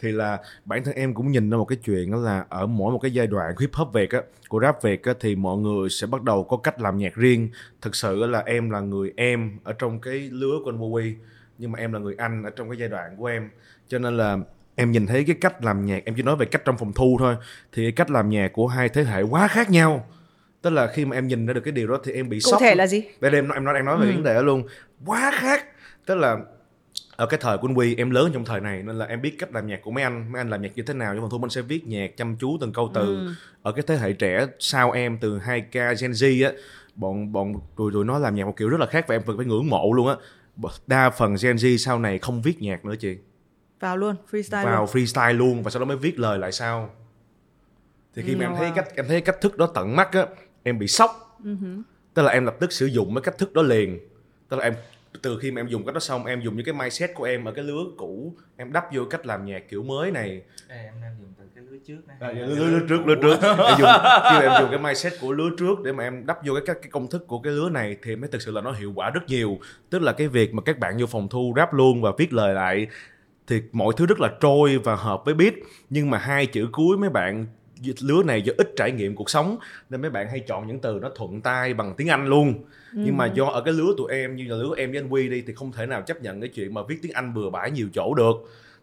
[0.00, 2.92] thì là bản thân em cũng nhìn ra một cái chuyện đó là ở mỗi
[2.92, 5.88] một cái giai đoạn hip hop Việt á của rap Việt á thì mọi người
[5.90, 7.48] sẽ bắt đầu có cách làm nhạc riêng.
[7.82, 11.12] Thực sự là em là người em ở trong cái lứa của anh Mowi
[11.58, 13.50] nhưng mà em là người anh ở trong cái giai đoạn của em.
[13.88, 14.38] Cho nên là
[14.74, 17.16] em nhìn thấy cái cách làm nhạc em chỉ nói về cách trong phòng thu
[17.18, 17.36] thôi
[17.72, 20.06] thì cái cách làm nhạc của hai thế hệ quá khác nhau.
[20.62, 22.50] Tức là khi mà em nhìn ra được cái điều đó thì em bị cụ
[22.50, 23.02] sốc thể là gì?
[23.20, 24.12] Đây em nói em nói em nói về Ừ.
[24.14, 24.62] vấn đề đó luôn.
[25.06, 25.64] Quá khác.
[26.06, 26.36] Tức là
[27.18, 29.36] ở cái thời của anh Quy em lớn trong thời này nên là em biết
[29.38, 30.32] cách làm nhạc của mấy anh.
[30.32, 32.36] Mấy anh làm nhạc như thế nào trong phòng thu anh sẽ viết nhạc chăm
[32.36, 33.00] chú từng câu từ.
[33.16, 33.32] Ừ.
[33.62, 36.52] ở cái thế hệ trẻ sau em từ 2K Gen Z á
[36.94, 39.46] bọn bọn tụi tụi nó làm nhạc một kiểu rất là khác và em phải
[39.46, 40.14] ngưỡng mộ luôn á.
[40.86, 43.16] Đa phần Gen Z sau này không viết nhạc nữa chị.
[43.80, 45.04] Vào luôn freestyle vào luôn.
[45.04, 46.90] freestyle luôn và sau đó mới viết lời lại sau.
[48.14, 48.56] Thì khi mà em Wow.
[48.56, 50.26] thấy cách em thấy cách thức đó tận mắt á
[50.62, 51.38] em bị sốc.
[51.44, 51.82] Ừ hử.
[52.14, 53.98] tức là em lập tức sử dụng cái cách thức đó liền.
[54.48, 54.74] Tức là em
[55.22, 57.44] từ khi mà em dùng cách đó xong em dùng những cái mindset của em
[57.44, 60.42] ở cái lứa cũ em đắp vô cách làm nhạc kiểu mới này.
[60.68, 63.06] Ê, em đang dùng từ cái lứa trước này à, lứa, lứa, lứa trước.
[63.06, 63.38] lứa trước.
[63.42, 63.90] Em dùng
[64.30, 66.62] khi mà em dùng cái mindset của lứa trước để mà em đắp vô cái
[66.66, 68.92] các cái công thức của cái lứa này thì mới thực sự là nó hiệu
[68.94, 69.58] quả rất nhiều.
[69.90, 72.54] Tức là cái việc mà các bạn vô phòng thu rap luôn và viết lời
[72.54, 72.86] lại
[73.46, 75.54] thì mọi thứ rất là trôi và hợp với beat.
[75.90, 77.46] Nhưng mà hai chữ cuối mấy bạn
[78.00, 79.56] lứa này do ít trải nghiệm cuộc sống
[79.90, 82.64] nên mấy bạn hay chọn những từ nó thuận tai bằng tiếng Anh luôn.
[82.92, 85.28] Nhưng mà do ở cái lứa tụi em như là lứa em với anh Quy
[85.28, 87.70] đi thì không thể nào chấp nhận cái chuyện mà viết tiếng Anh bừa bãi
[87.70, 88.34] nhiều chỗ được.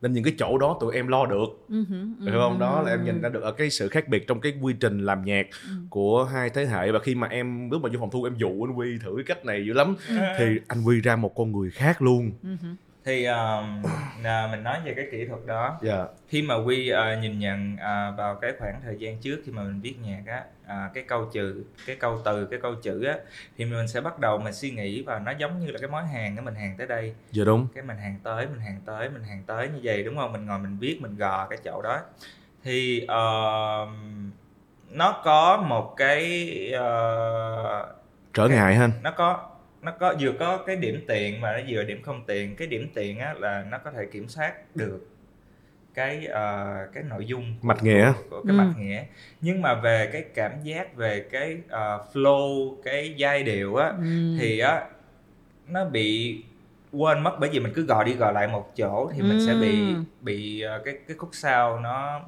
[0.02, 1.46] Nên những cái chỗ đó tụi em lo được.
[1.70, 1.84] Ừ.
[2.20, 2.60] Ừ hiểu không?
[2.60, 5.06] Đó là em nhìn ra được ở cái sự khác biệt trong cái quy trình
[5.06, 5.48] làm nhạc
[5.90, 6.92] của hai thế hệ.
[6.92, 9.24] Và khi mà em bước vào vô phòng thu em dụ anh Quy thử cái
[9.24, 9.96] cách này dữ lắm.
[10.40, 12.32] Thì anh Quy ra một con người khác luôn.
[12.44, 12.68] Ừ hử.
[13.06, 13.84] Thì um,
[14.24, 15.78] à, mình nói về cái kỹ thuật đó.
[15.82, 16.06] Dạ.
[16.28, 19.64] Khi mà quy à, nhìn nhận à, vào cái khoảng thời gian trước khi mà
[19.64, 23.16] mình viết nhạc á à, cái câu chữ cái câu từ cái câu chữ á
[23.58, 26.08] thì mình sẽ bắt đầu mình suy nghĩ và nó giống như là cái món
[26.08, 27.14] hàng đó mình hàng tới đây.
[27.32, 27.68] Dạ đúng.
[27.76, 30.34] Cái mình hàng tới mình hàng tới mình hàng tới như vậy đúng không?
[30.34, 32.00] Mình ngồi mình viết mình gò cái chỗ đó.
[32.64, 33.88] Thì ờ,
[34.90, 37.94] nó có một cái ờ,
[38.34, 38.90] trở ngại ha.
[39.04, 39.50] nó có
[39.86, 42.90] nó có vừa có cái điểm tiện mà nó vừa điểm không tiện cái điểm
[42.94, 45.08] tiện á là nó có thể kiểm soát được
[45.94, 48.12] cái ờ, cái nội dung Mạch nghĩa.
[48.14, 48.58] của, của cái Ừ.
[48.58, 49.04] mạch nghĩa
[49.42, 54.36] nhưng mà về cái cảm giác về cái ờ, flow cái giai điệu á Ừ.
[54.38, 54.86] thì á
[55.68, 56.42] nó bị
[56.92, 59.56] quên mất bởi vì mình cứ gò đi gò lại một chỗ thì mình sẽ
[59.56, 60.00] bị Ừ.
[60.22, 62.22] bị ờ, cái cái khúc sau nó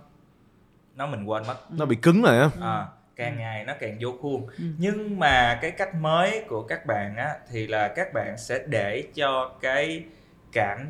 [0.96, 2.86] nó mình quên mất nó bị cứng rồi á à,
[3.18, 4.64] càng ngày nó càng vô khuôn Ừ.
[4.78, 9.04] nhưng mà cái cách mới của các bạn á thì là các bạn sẽ để
[9.16, 10.04] cho cái
[10.52, 10.88] cảm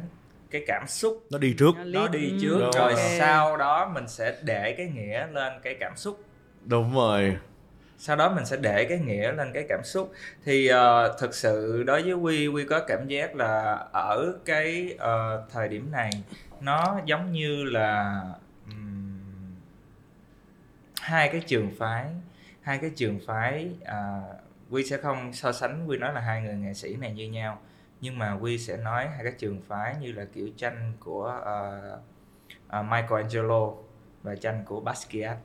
[0.52, 2.72] cái cảm xúc nó đi trước nó đi Ừ, trước Rồi.
[2.76, 3.00] rồi ok.
[3.20, 6.24] sau đó mình sẽ để cái nghĩa lên cái cảm xúc
[6.66, 7.38] đúng rồi
[7.98, 10.12] sau đó mình sẽ để cái nghĩa lên cái cảm xúc
[10.46, 15.44] thì ờ, thực sự đối với quy quy có cảm giác là ở cái ờ,
[15.52, 16.10] thời điểm này
[16.62, 18.22] nó giống như là
[21.08, 22.06] hai cái trường phái
[22.62, 24.22] hai cái trường phái à,
[24.70, 27.60] quy sẽ không so sánh quy nói là hai người nghệ sĩ này như nhau
[28.02, 32.00] nhưng mà quy sẽ nói hai cái trường phái như là kiểu tranh của uh,
[32.80, 33.72] uh, Michelangelo
[34.24, 35.38] và tranh của Basquiat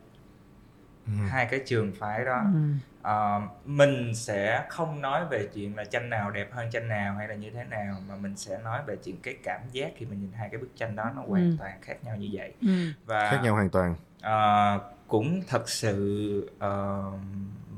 [1.07, 1.13] Ừ.
[1.29, 2.59] hai cái trường phái đó Ừ.
[3.03, 7.29] Ờ, mình sẽ không nói về chuyện là tranh nào đẹp hơn tranh nào hay
[7.29, 10.21] là như thế nào mà mình sẽ nói về chuyện cái cảm giác khi mình
[10.21, 11.57] nhìn hai cái bức tranh đó nó hoàn Ừ.
[11.59, 12.69] toàn khác nhau như vậy Ừ.
[13.07, 14.81] và khác nhau hoàn toàn ờ,
[15.13, 17.03] cũng thật sự ờ,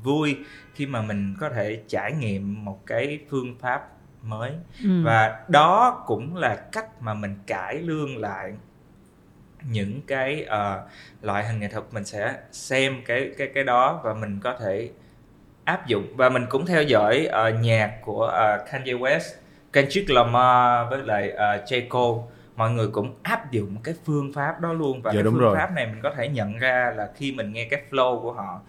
[0.03, 0.37] vui
[0.73, 3.87] khi mà mình có thể trải nghiệm một cái phương pháp
[4.23, 4.51] mới.
[4.83, 5.03] Ừ.
[5.03, 8.53] và đó cũng là cách mà mình cải lương lại
[9.63, 10.87] những cái ờ,
[11.21, 14.89] loại hình nghệ thuật mình sẽ xem cái cái cái đó và mình có thể
[15.63, 16.07] áp dụng.
[16.17, 19.35] Và mình cũng theo dõi ờ, nhạc của ờ, Kanye West,
[19.73, 21.87] Kendrick Lamar với lại ờ, J.
[21.89, 25.33] Cole mọi người cũng áp dụng cái phương pháp đó luôn và Dạ, cái đúng
[25.33, 25.55] phương rồi.
[25.57, 28.61] pháp này mình có thể nhận ra là khi mình nghe cái flow của họ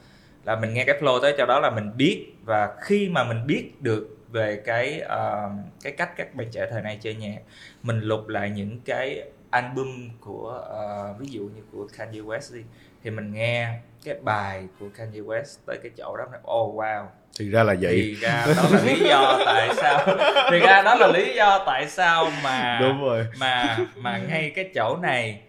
[0.44, 3.46] là mình nghe cái flow tới cho đó là mình biết và khi mà mình
[3.46, 5.50] biết được về cái ờ,
[5.82, 7.38] cái cách các bạn trẻ thời nay chơi nhạc
[7.82, 12.60] mình lục lại những cái album của ờ, ví dụ như của Kanye West đi
[13.04, 17.04] thì mình nghe cái bài của Kanye West tới cái chỗ đó mình oh wow.
[17.38, 17.92] Thì ra là vậy.
[17.92, 20.06] Thì ra đó là lý do tại sao
[20.50, 23.26] thì ra đó là lý do tại sao mà đúng rồi.
[23.38, 25.40] mà mà ngay cái chỗ này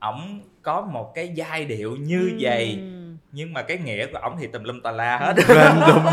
[0.00, 2.78] ổng có một cái giai điệu như vậy.
[3.32, 5.34] Nhưng mà cái nghĩa của ổng thì tùm lum tà la hết.
[5.48, 6.04] Random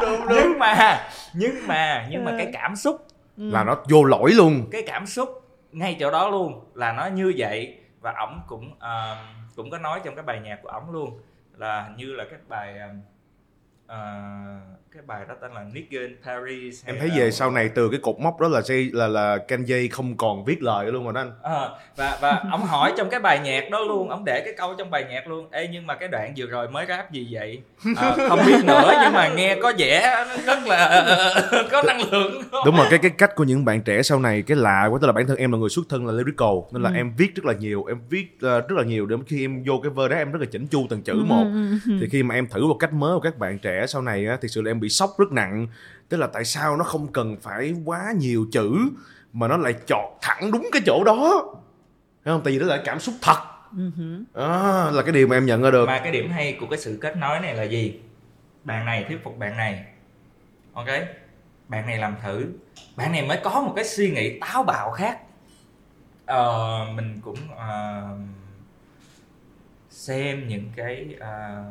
[0.00, 4.68] đúng nhưng mà nhưng mà nhưng mà cái cảm xúc là nó vô lỗi luôn.
[4.72, 5.28] Cái cảm xúc
[5.72, 7.78] ngay chỗ đó luôn là nó như vậy.
[8.00, 9.16] Và ổng cũng ờ,
[9.56, 11.20] cũng có nói trong cái bài nhạc của ổng luôn
[11.52, 12.80] là hình như là cái bài
[13.84, 17.88] uh, cái bài đó tên là Nigga in Paris em thấy về sau này từ
[17.90, 21.12] cái cột mốc đó là Jay là là Kanye không còn viết lời luôn rồi
[21.12, 21.32] đó anh.
[21.42, 24.74] Ờ, và và ông hỏi trong cái bài nhạc đó luôn ông để cái câu
[24.78, 25.48] trong bài nhạc luôn.
[25.50, 27.62] Ê nhưng mà cái đoạn vừa rồi mới rap gì vậy?
[27.96, 31.04] Ờ, không biết nữa nhưng mà nghe có vẻ rất là
[31.70, 32.42] có năng lượng.
[32.66, 35.06] Đúng rồi cái cái cách của những bạn trẻ sau này cái lạ quá tức
[35.06, 36.94] là bản thân em là người xuất thân là lyrical nên là Ừ.
[36.96, 39.80] em viết rất là nhiều em viết ờ, rất là nhiều để khi em vô
[39.82, 41.44] cái vơ đó em rất là chỉnh chu từng chữ một.
[41.54, 41.90] Ừ.
[42.00, 44.36] thì khi mà em thử một cách mới của các bạn trẻ sau này á
[44.42, 45.66] thì sự là em bị sốc rất nặng.
[46.08, 48.78] Tức là tại sao nó không cần phải quá nhiều chữ
[49.32, 51.44] mà nó lại chọt thẳng đúng cái chỗ đó?
[52.24, 52.40] Thấy không?
[52.44, 53.38] Tại vì đó là cảm xúc thật.
[53.76, 53.90] Ừ.
[54.34, 55.86] đó là cái điều mà em nhận ra được.
[55.86, 58.00] Mà cái điểm hay của cái sự kết nối này là gì?
[58.64, 59.84] Bạn này thuyết phục bạn này.
[60.72, 60.86] Ok?
[61.68, 62.46] Bạn này làm thử.
[62.96, 65.18] Bạn này mới có một cái suy nghĩ táo bạo khác.
[66.26, 68.02] Ờ, mình cũng ờ,
[69.90, 71.64] xem những cái ờ,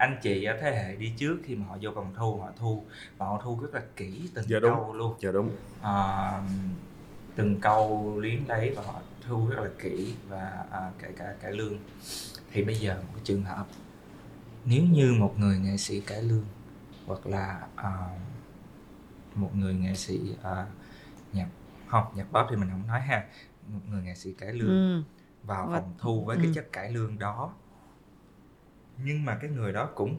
[0.00, 2.84] anh chị ở thế hệ đi trước khi mà họ vô phòng thu họ thu
[3.18, 4.74] và họ thu rất là kỹ từng Dạ đúng.
[4.74, 5.50] câu luôn dạ đúng
[5.82, 6.40] Ờ,
[7.36, 11.52] từng câu liếm lấy và họ thu rất là kỹ và à, kể cả cải
[11.52, 11.78] lương
[12.52, 13.66] thì bây giờ một cái trường hợp
[14.64, 16.44] nếu như một người nghệ sĩ cải lương
[17.06, 17.92] hoặc là à,
[19.34, 20.66] một người nghệ sĩ à,
[21.32, 21.48] nhạc
[21.88, 23.24] không nhạc pop thì mình không nói ha
[23.68, 25.02] một người nghệ sĩ cải lương Ừ.
[25.42, 26.52] vào Và- phòng thu với cái ừ.
[26.54, 27.52] chất cải lương đó
[29.04, 30.16] nhưng mà cái người đó cũng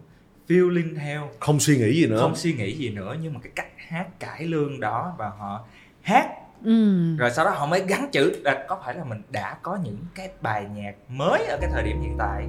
[0.47, 1.29] feeling theo.
[1.39, 2.19] Không suy nghĩ gì nữa.
[2.19, 5.65] Không suy nghĩ gì nữa nhưng mà cái cách hát cải lương đó và họ
[6.01, 6.29] hát.
[6.63, 7.15] Ừ.
[7.17, 9.97] rồi sau đó họ mới gắn chữ là có phải là mình đã có những
[10.15, 12.45] cái bài nhạc mới ở cái thời điểm hiện tại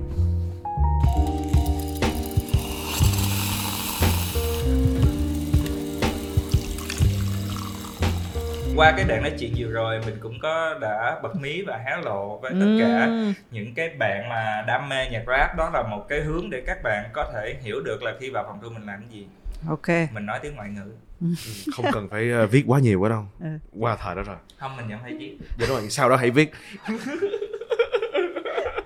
[8.77, 11.97] qua cái đoạn nói chuyện vừa rồi mình cũng có đã bật mí và hé
[12.05, 13.33] lộ với tất cả Ừ.
[13.51, 15.57] những cái bạn mà đam mê nhạc rap.
[15.57, 18.45] Đó là một cái hướng để các bạn có thể hiểu được là khi vào
[18.49, 19.27] phòng thu mình làm cái gì.
[19.69, 19.89] Ok.
[20.15, 20.93] Mình nói tiếng ngoại ngữ.
[21.77, 23.25] Không cần phải ờ, viết quá nhiều quá đâu.
[23.41, 23.49] Ừ.
[23.79, 24.37] qua thời đó rồi.
[24.59, 25.37] Không mình vẫn hay viết.
[25.59, 26.51] Dạ đúng rồi sau đó hãy viết.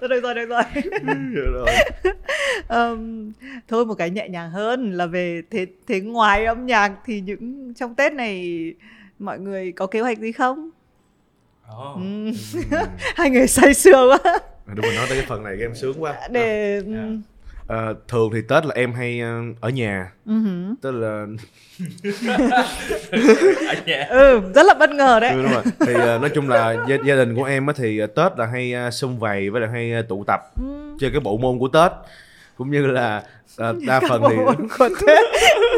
[0.01, 0.62] Thôi được rồi được rồi.
[1.34, 1.68] Dạ rồi.
[2.68, 3.32] Ờm,
[3.68, 7.74] thôi một cái nhẹ nhàng hơn là về thế thế ngoài âm nhạc thì những
[7.74, 8.57] trong tết này
[9.19, 10.71] mọi người có kế hoạch gì không?
[11.73, 11.97] Oh.
[11.97, 12.31] ừ.
[13.17, 14.19] hai người say sưa quá.
[14.67, 16.29] À, đúng rồi nói tới cái phần này em sướng quá.
[16.31, 17.19] Để ừ,
[17.67, 20.12] Ờ, thường thì tết là em hay ờ, ở nhà.
[20.27, 20.75] Hử.
[20.83, 21.09] tức là
[23.69, 24.07] ở nhà.
[24.09, 25.31] Ừ rất là bất ngờ đấy.
[25.31, 25.62] Ừ, đúng rồi.
[25.81, 28.75] Thì ờ, nói chung là gia, gia đình của em á thì tết là hay
[28.89, 30.97] uh, xung vầy với lại hay ờ, tụ tập ừ.
[31.01, 31.93] chơi cái bộ môn của tết
[32.57, 33.23] cũng như là
[33.57, 34.37] ờ, đa phần thì
[34.79, 35.19] của Tết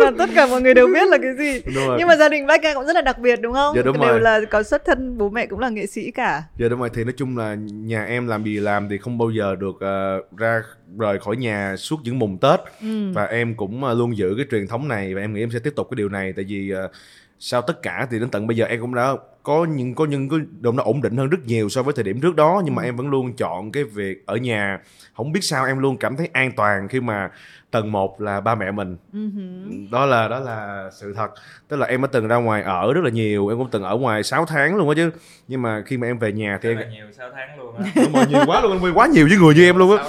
[0.01, 1.63] mà tất cả mọi người đều biết là cái gì.
[1.99, 3.77] Nhưng mà gia đình Black Gang cũng rất là đặc biệt đúng không?
[3.77, 4.21] Dạ, đúng đều rồi.
[4.21, 6.43] là có xuất thân bố mẹ cũng là nghệ sĩ cả.
[6.59, 6.91] Dạ đúng rồi.
[6.95, 10.23] Thì nói chung là nhà em làm gì làm thì không bao giờ được ờ,
[10.37, 10.63] ra
[10.99, 12.61] rời khỏi nhà suốt những mùng Tết.
[12.81, 13.13] Ừ.
[13.13, 15.59] và em cũng ờ, luôn giữ cái truyền thống này và em nghĩ em sẽ
[15.59, 16.33] tiếp tục cái điều này.
[16.33, 16.89] Tại vì ờ,
[17.39, 19.13] sau tất cả thì đến tận bây giờ em cũng đã
[19.43, 22.05] có những có những cái đồng nó ổn định hơn rất nhiều so với thời
[22.05, 24.81] điểm trước đó nhưng mà em vẫn luôn chọn cái việc ở nhà.
[25.17, 27.31] Không biết sao em luôn cảm thấy an toàn khi mà
[27.71, 28.97] tầng 1 là ba mẹ mình.
[29.13, 29.19] Ừ
[29.91, 31.31] đó là đó là sự thật.
[31.69, 33.97] Tức là em đã từng ra ngoài ở rất là nhiều em cũng từng ở
[33.97, 35.11] ngoài 6 tháng luôn á chứ.
[35.49, 37.77] Nhưng mà khi mà em về nhà thì Rất em là nhiều 6 tháng luôn
[37.77, 37.85] á.
[37.97, 40.05] Đúng rồi, nhiều quá luôn anh Huy quá nhiều với người như em luôn á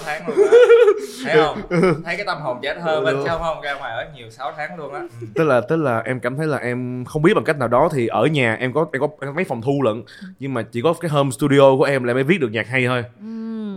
[1.23, 3.61] 6 tháng luôn á thấy không thấy cái tâm hồn trẻ thơ bên trong không
[3.61, 5.27] ra ngoài ở nhiều 6 tháng luôn á Ừ.
[5.35, 7.89] tức là tức là em cảm thấy là em không biết bằng cách nào đó
[7.93, 10.03] thì ở nhà em có em có em có mấy phòng thu lận
[10.39, 12.67] nhưng mà chỉ có cái home studio của em là em mới viết được nhạc
[12.67, 13.25] hay thôi Ừ.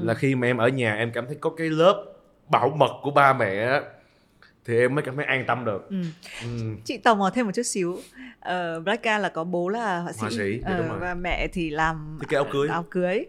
[0.07, 2.05] là khi mà em ở nhà em cảm thấy có cái lớp
[2.51, 3.81] bảo mật của ba mẹ á,
[4.67, 5.97] thì em mới cảm thấy an tâm được Ừ.
[6.43, 6.49] ừ.
[6.85, 7.99] chị tò mò thêm một chút xíu
[8.41, 10.99] ờ, Blacka là có bố là họa sĩ, Họa sĩ, đúng rồi.
[11.01, 12.69] và mẹ thì làm Thiết kế áo cưới.
[12.69, 13.25] áo cưới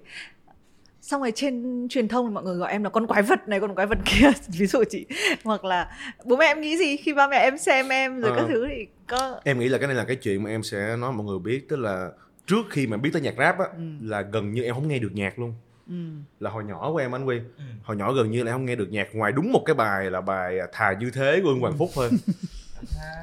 [1.05, 3.59] xong rồi trên truyền thông thì mọi người gọi em là con quái vật này
[3.59, 5.05] con quái vật kia ví dụ chị
[5.43, 5.89] hoặc là
[6.25, 8.37] bố mẹ em nghĩ gì khi ba mẹ em xem em rồi Ờ.
[8.37, 10.95] các thứ thì có em nghĩ là cái này là cái chuyện mà em sẽ
[10.97, 12.09] nói mọi người biết tức là
[12.47, 13.83] trước khi mà biết tới nhạc rap á Ừ.
[14.01, 15.53] là gần như em không nghe được nhạc luôn
[15.87, 15.93] ừ.
[16.39, 17.63] là hồi nhỏ của em anh Huy Ừ.
[17.83, 20.11] hồi nhỏ gần như là em không nghe được nhạc ngoài đúng một cái bài
[20.11, 22.09] là bài thà như thế của Ưng Hoàng Phúc thôi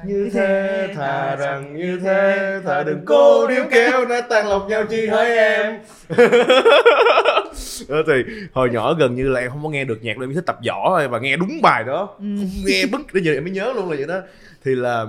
[0.05, 4.85] như thế thà rằng như thế thà đừng cố níu kéo nó tan lọc nhau
[4.89, 5.79] chi hỡi em.
[7.89, 8.13] đó thì
[8.53, 10.59] hồi nhỏ gần như là em không có nghe được nhạc luôn em thích tập
[10.67, 12.15] võ thôi và nghe đúng bài đó.
[12.17, 14.21] Không nghe bức đến giờ em mới nhớ luôn là vậy đó.
[14.63, 15.05] Thì là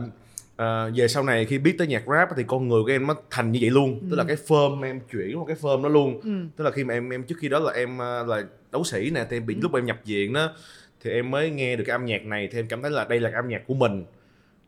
[0.57, 3.15] à, về sau này khi biết tới nhạc rap thì con người của em nó
[3.31, 4.01] thành như vậy luôn.
[4.11, 6.21] Tức là cái form em chuyển một cái form đó luôn.
[6.21, 6.31] Ừ.
[6.57, 8.43] tức là khi mà em em trước khi đó là em à, là
[8.73, 10.53] đấu sĩ nè thì em bị lúc em nhập viện đó
[11.05, 13.21] thì em mới nghe được cái âm nhạc này thì em cảm thấy là đây
[13.21, 14.05] là cái âm nhạc của mình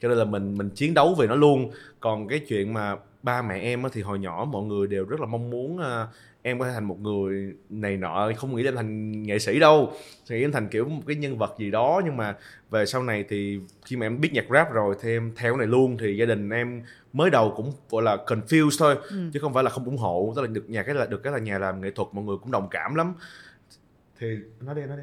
[0.05, 1.71] cho nên là mình mình chiến đấu về nó luôn.
[2.01, 5.21] Còn cái chuyện mà ba mẹ em á, thì hồi nhỏ mọi người đều rất
[5.21, 6.07] là mong muốn à,
[6.43, 9.59] em có thể thành một người này nọ không nghĩ là em thành nghệ sĩ
[9.61, 9.93] đâu.
[10.29, 12.03] Thì em thành kiểu một cái nhân vật gì đó.
[12.05, 12.37] Nhưng mà
[12.71, 15.59] về sau này thì khi mà em biết nhạc rap rồi thì em theo cái
[15.59, 15.97] này luôn.
[16.01, 16.83] Thì gia đình em
[17.13, 19.17] mới đầu cũng gọi là confused thôi Ừ.
[19.33, 20.33] chứ không phải là không ủng hộ.
[20.37, 22.37] Tức là được nhà cái là được cái là nhà làm nghệ thuật mọi người
[22.43, 23.15] cũng đồng cảm lắm.
[24.21, 24.27] Thì
[24.61, 25.03] nói đi nói đi.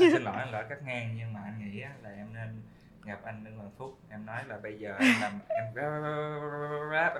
[0.00, 2.48] Anh xin lỗi anh lỡ cắt ngang nhưng mà anh nghĩ là em nên
[3.06, 5.74] gặp anh Đinh Hoàng Phúc em nói là bây giờ em làm em
[6.90, 7.14] rap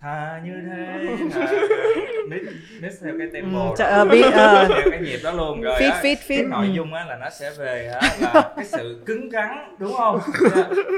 [0.00, 1.06] thà như thế.
[1.34, 1.46] Thà
[2.28, 2.40] mix
[2.80, 3.74] mix theo cái tempo Ừ, đó.
[3.78, 4.66] trời ơi, biết, ờ.
[4.68, 5.60] theo cái nhịp đó luôn.
[5.62, 6.48] Rồi Fit, á, fit, cái fit.
[6.48, 6.72] nội Ừ.
[6.72, 10.20] dung á là nó sẽ về á là cái sự cứng rắn đúng không?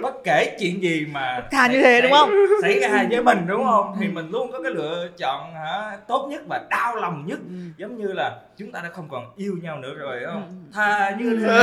[0.03, 2.31] Bất kể chuyện gì mà Thà như thế, đúng không?
[2.63, 3.97] xảy ra với mình đúng không?
[4.01, 7.39] Thì mình luôn có cái lựa chọn hả tốt nhất và đau lòng nhất.
[7.49, 7.55] Ừ.
[7.77, 10.33] giống như là chúng ta đã không còn yêu nhau nữa rồi đúng Ừ.
[10.35, 11.63] không thà như thế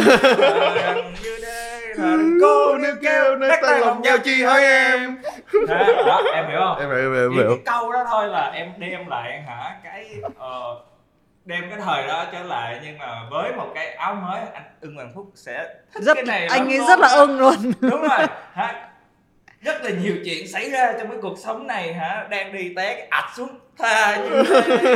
[0.83, 5.17] thà như thế thà đừng cố níu kéo đắc tay lòng nhau chi hỡi em?
[5.67, 6.79] Đó em hiểu không?
[6.79, 7.47] Em hiểu em hiểu, em hiểu.
[7.47, 10.79] cái câu đó thôi là em đem lại hả cái ờ,
[11.45, 12.79] đem cái thời đó trở lại.
[12.83, 16.23] Nhưng mà với một cái áo mới anh ưng hoàng phúc sẽ thích rất cái
[16.23, 17.55] này anh ấy rất là ưng luôn.
[17.81, 18.89] Đúng rồi hả?
[19.61, 22.27] Rất là nhiều chuyện xảy ra trong cái cuộc sống này hả?
[22.29, 24.95] Đang đi té ạch xuống tha như thế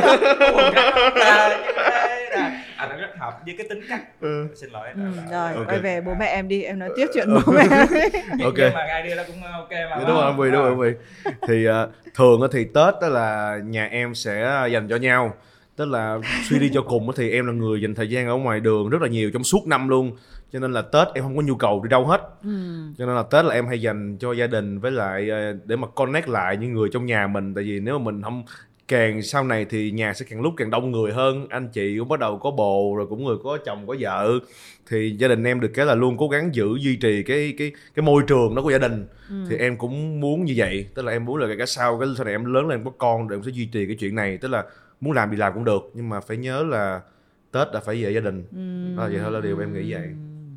[1.20, 2.50] tha như thế
[3.24, 4.20] hợp với cái tính cách.
[4.20, 4.46] Ừ.
[4.54, 4.88] xin lỗi.
[4.94, 5.68] Ừ, là- rồi Ok.
[5.68, 7.64] quay về bố mẹ em đi em nói tiếp chuyện bố mẹ
[8.38, 8.54] nhưng, Ok.
[8.56, 10.74] nhưng mà idea đó cũng ok mà đúng rồi Huy đúng rồi.
[10.74, 10.90] Huy
[11.48, 15.34] thì à, thường á thì tết đó là nhà em sẽ dành cho nhau.
[15.76, 18.34] Tức là suy đi cho cùng á thì em là người dành thời gian ở
[18.36, 20.16] ngoài đường rất là nhiều trong suốt năm luôn.
[20.52, 22.20] Cho nên là tết em không có nhu cầu đi đâu hết.
[22.42, 22.48] Ừ.
[22.98, 25.76] cho nên là tết là em hay dành cho gia đình với lại ờ, để
[25.76, 27.54] mà connect lại những người trong nhà mình.
[27.54, 28.44] Tại vì nếu mà mình không
[28.88, 31.46] càng sau này thì nhà sẽ càng lúc càng đông người hơn.
[31.50, 34.38] Anh chị cũng bắt đầu có bồ rồi cũng người có chồng có vợ.
[34.88, 37.72] Thì gia đình em được cái là luôn cố gắng giữ duy trì cái cái
[37.94, 39.06] cái môi trường đó của gia đình.
[39.28, 39.34] Ừ.
[39.50, 40.86] thì em cũng muốn như vậy.
[40.94, 42.90] Tức là em muốn là cái sau cái sau này em lớn lên em có
[42.98, 44.38] con rồi em sẽ duy trì cái chuyện này.
[44.38, 44.64] Tức là
[45.00, 47.00] muốn làm thì làm cũng được nhưng mà phải nhớ là
[47.52, 48.44] tết là phải về gia đình.
[48.52, 48.96] Ừ.
[48.96, 50.08] đó vậy thôi là điều em nghĩ vậy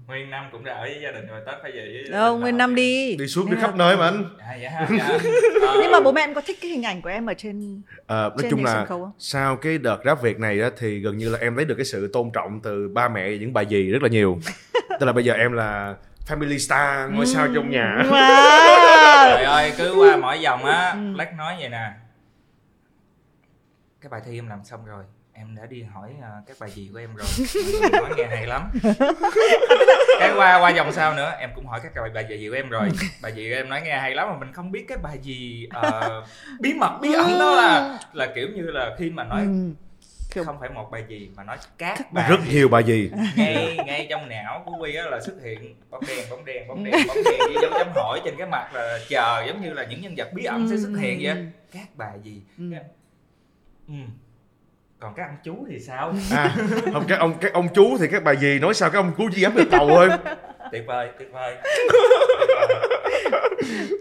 [0.08, 2.12] nguyên năm cũng đã ở với gia đình rồi tết phải về với gia đình
[2.12, 3.16] đâu nguyên năm đi.
[3.16, 4.24] Đi suốt đi khắp nơi mà anh.
[4.40, 5.08] À, dạ, ha, dạ.
[5.68, 7.82] Ờ, nhưng mà bố mẹ em có thích cái hình ảnh của em ở trên
[8.08, 9.12] Ờ, nói trên chung là sân khấu không?
[9.20, 11.86] sau cái đợt rap Việt này á, thì gần như là em lấy được cái
[11.86, 14.40] sự tôn trọng từ ba mẹ và những bà dì rất là nhiều.
[15.00, 15.96] Tức là bây giờ em là
[16.28, 17.98] family star ngôi sao trong nhà.
[18.10, 19.28] Wow.
[19.36, 21.14] trời ơi cứ qua mỗi vòng á Ừ.
[21.16, 21.90] Black nói vậy nè.
[24.02, 25.04] Cái bài thi em làm xong rồi
[25.38, 27.28] em đã đi hỏi à, các bà dì của em rồi
[27.92, 28.70] nói nghe hay lắm
[30.20, 32.70] cái qua qua vòng sau nữa em cũng hỏi các bà, bà dì của em
[32.70, 32.90] rồi
[33.22, 35.68] bà dì của em nói nghe hay lắm mà mình không biết cái bà dì
[35.74, 36.24] ờ,
[36.60, 39.74] bí mật bí ẩn đó là là kiểu như là khi mà nói Ừ.
[40.34, 42.52] kiểu không phải một bà dì mà nói các bà rất dì.
[42.54, 46.30] nhiều bà dì ngay ngay trong não của quy á là xuất hiện bóng đèn
[46.30, 49.44] bóng đèn bóng đèn bóng đèn với dấu chấm hỏi trên cái mặt là chờ
[49.48, 51.38] giống như là những nhân vật bí ẩn sẽ xuất hiện vậy á.
[51.74, 52.64] các bà gì Ừ.
[53.88, 53.94] ừ.
[55.00, 56.14] Còn các anh chú thì sao?
[56.32, 56.56] À
[56.94, 59.30] không các ông các ông chú thì các bà dì nói sao các ông chú
[59.36, 60.10] chỉ dám được tàu thôi
[60.72, 61.56] tuyệt vời tuyệt vời.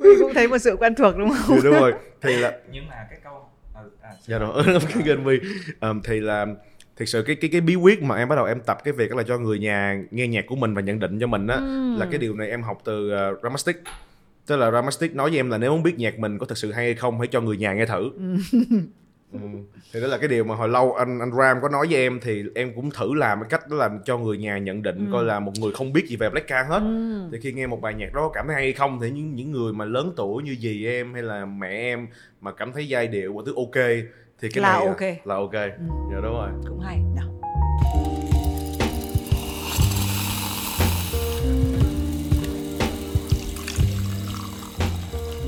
[0.00, 1.56] Huy cũng thấy một sự quen thuộc đúng không?
[1.56, 1.92] Thì đúng rồi.
[2.22, 3.32] Thì là nhưng mà cái câu
[3.74, 4.62] ừ, à, dạ rồi.
[5.04, 5.38] Cái vi
[5.80, 6.46] Ờm, thì là
[6.96, 9.10] thực sự cái cái cái bí quyết mà em bắt đầu em tập cái việc
[9.10, 11.56] đó là cho người nhà nghe nhạc của mình và nhận định cho mình á
[11.56, 11.96] Ừ.
[11.98, 13.76] là cái điều này em học từ uh, Ramastic.
[14.46, 16.72] Tức là Ramastic nói với em là nếu muốn biết nhạc mình có thực sự
[16.72, 18.10] hay hay không hãy cho người nhà nghe thử
[19.32, 19.38] ừ.
[19.92, 22.20] thì đó là cái điều mà hồi lâu anh anh Ram có nói với em
[22.22, 25.24] thì em cũng thử làm cái cách đó là cho người nhà nhận định coi
[25.24, 26.78] là một người không biết gì về Black Car hết.
[26.80, 27.28] Ừ.
[27.32, 28.98] thì khi nghe một bài nhạc đó cảm thấy hay hay không?
[29.00, 32.08] Thì những những người mà lớn tuổi như dì em hay là mẹ em
[32.40, 33.84] mà cảm thấy giai điệu mọi thứ ok
[34.40, 35.26] thì cái Là này ok.
[35.26, 35.52] là ok.
[36.12, 36.50] Dạ đúng rồi.
[36.68, 36.98] Cũng hay.
[37.16, 37.28] Nào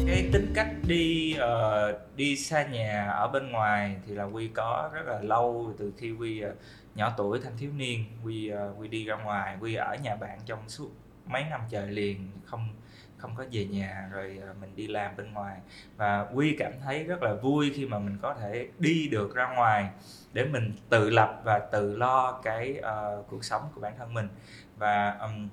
[0.09, 4.91] cái tính cách đi uh, đi xa nhà ở bên ngoài thì là quy có
[4.93, 6.55] rất là lâu từ khi quy uh, ờ,
[6.95, 10.17] nhỏ tuổi thanh thiếu niên quy uh, ờ, quy đi ra ngoài quy ở nhà
[10.17, 10.91] bạn trong suốt
[11.27, 12.69] mấy năm trời liền không
[13.17, 15.59] không có về nhà rồi mình đi làm bên ngoài.
[15.97, 19.55] Và quy cảm thấy rất là vui khi mà mình có thể đi được ra
[19.55, 19.91] ngoài
[20.33, 24.29] để mình tự lập và tự lo cái uh, cuộc sống của bản thân mình.
[24.77, 25.49] Và um,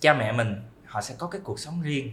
[0.00, 2.12] cha mẹ mình họ sẽ có cái cuộc sống riêng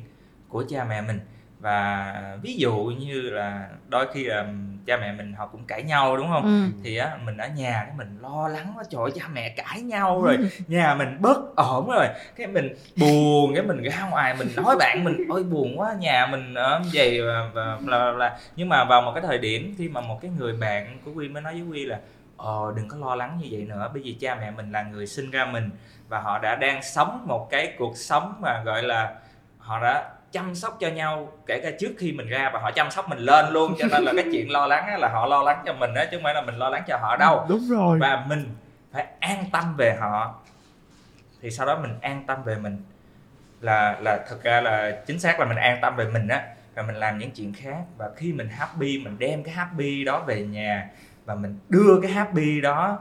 [0.50, 1.20] của cha mẹ mình
[1.64, 4.46] và ví dụ như là đôi khi là
[4.88, 6.44] cha mẹ mình họ cũng cãi nhau đúng không?
[6.44, 6.80] Ừ.
[6.84, 10.22] thì á mình ở nhà cái mình lo lắng quá trời cha mẹ cãi nhau
[10.22, 10.38] rồi
[10.68, 12.08] nhà mình bất ổn rồi.
[12.36, 16.28] Cái mình buồn cái mình ra ngoài mình nói bạn mình ôi buồn quá nhà
[16.32, 19.90] mình ở vậy và, và là, là nhưng mà vào một cái thời điểm khi
[19.90, 22.00] mà một cái người bạn của quy mới nói với quy là
[22.38, 25.08] ờ đừng có lo lắng như vậy nữa bởi vì cha mẹ mình là người
[25.08, 25.70] sinh ra mình
[26.10, 29.16] và họ đã đang sống một cái cuộc sống mà gọi là
[29.58, 32.92] họ đã chăm sóc cho nhau kể cả trước khi mình ra và họ chăm
[32.92, 35.64] sóc mình lên luôn cho nên là cái chuyện lo lắng là họ lo lắng
[35.66, 37.46] cho mình á chứ không phải là mình lo lắng cho họ đâu.
[37.50, 38.00] Đúng rồi.
[38.02, 38.56] Và mình
[38.92, 40.36] phải an tâm về họ.
[41.42, 42.84] Thì sau đó mình an tâm về mình.
[43.62, 46.44] Là là thực ra là chính xác là mình an tâm về mình á
[46.76, 47.84] và mình làm những chuyện khác.
[47.98, 50.90] Và khi mình happy mình đem cái happy đó về nhà
[51.26, 53.00] và mình đưa cái happy đó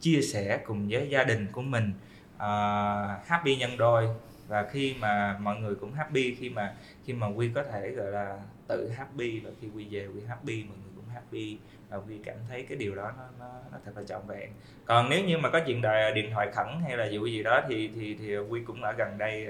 [0.00, 1.92] chia sẻ cùng với gia đình của mình.
[2.36, 4.08] Uh, happy nhân đôi
[4.50, 6.74] và khi mà mọi người cũng happy khi mà
[7.04, 8.38] khi mà quy có thể gọi là
[8.68, 11.58] tự happy và khi quy về quy happy mọi người cũng happy
[11.90, 14.50] và quy cảm thấy cái điều đó nó nó, nó thật là trọn vẹn.
[14.84, 17.60] Còn nếu như mà có chuyện đài, điện thoại khẩn hay là vụ gì đó
[17.68, 19.46] thì thì thì quy cũng ở gần đây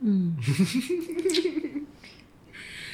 [0.00, 0.06] Ừ.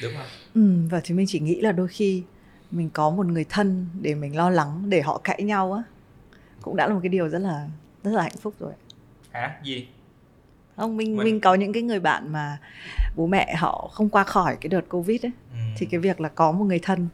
[0.01, 0.27] đúng không?
[0.53, 2.23] Ừ, và thì mình chỉ nghĩ là đôi khi
[2.71, 5.83] mình có một người thân để mình lo lắng để họ cãi nhau á
[6.61, 7.67] cũng đã là một cái điều rất là
[8.03, 8.73] rất là hạnh phúc rồi
[9.31, 9.59] hả?
[9.63, 9.87] Gì
[10.77, 12.57] không mình Mình- mình có những cái người bạn mà
[13.15, 15.57] bố mẹ họ không qua khỏi cái đợt covid ấy ừ.
[15.77, 17.07] thì cái việc là có một người thân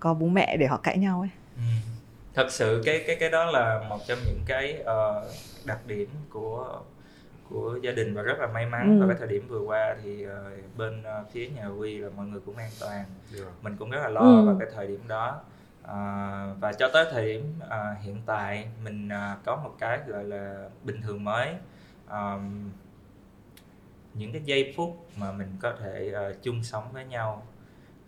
[0.00, 1.62] có bố mẹ để họ cãi nhau ấy Ừ.
[2.34, 5.30] thật sự cái cái cái đó là một trong những cái ờ,
[5.64, 6.80] đặc điểm của
[7.50, 8.98] của gia đình và rất là may mắn Ừ.
[8.98, 12.26] vào cái thời điểm vừa qua thì ờ, bên ờ, phía nhà Quy là mọi
[12.26, 13.44] người cũng an toàn Dạ.
[13.62, 14.46] mình cũng rất là lo Ừ.
[14.46, 15.40] vào cái thời điểm đó
[15.82, 15.96] à,
[16.60, 20.68] và cho tới thời điểm à, hiện tại mình à, có một cái gọi là
[20.84, 21.48] bình thường mới
[22.06, 22.38] à,
[24.14, 27.46] những cái giây phút mà mình có thể à, chung sống với nhau.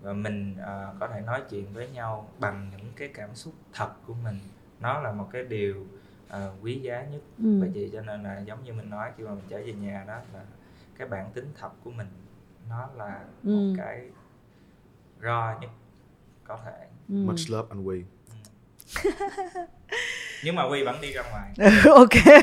[0.00, 3.90] Và mình à, có thể nói chuyện với nhau bằng những cái cảm xúc thật
[4.06, 4.38] của mình.
[4.80, 5.86] Nó là một cái điều
[6.28, 7.20] à, quý giá nhất.
[7.38, 7.60] Ừ.
[7.74, 10.14] vậy cho nên là giống như mình nói khi mà mình trở về nhà đó
[10.34, 10.40] là
[10.98, 12.06] cái bản tính thật của mình
[12.68, 13.10] nó là
[13.42, 13.74] một Ừ.
[13.78, 14.00] cái
[15.22, 15.70] raw nhất
[16.44, 16.86] có thể.
[17.08, 17.14] Ừ.
[17.14, 18.02] much love anh Quy
[20.44, 21.50] nhưng mà quy vẫn đi ra ngoài.
[21.84, 22.42] Ok.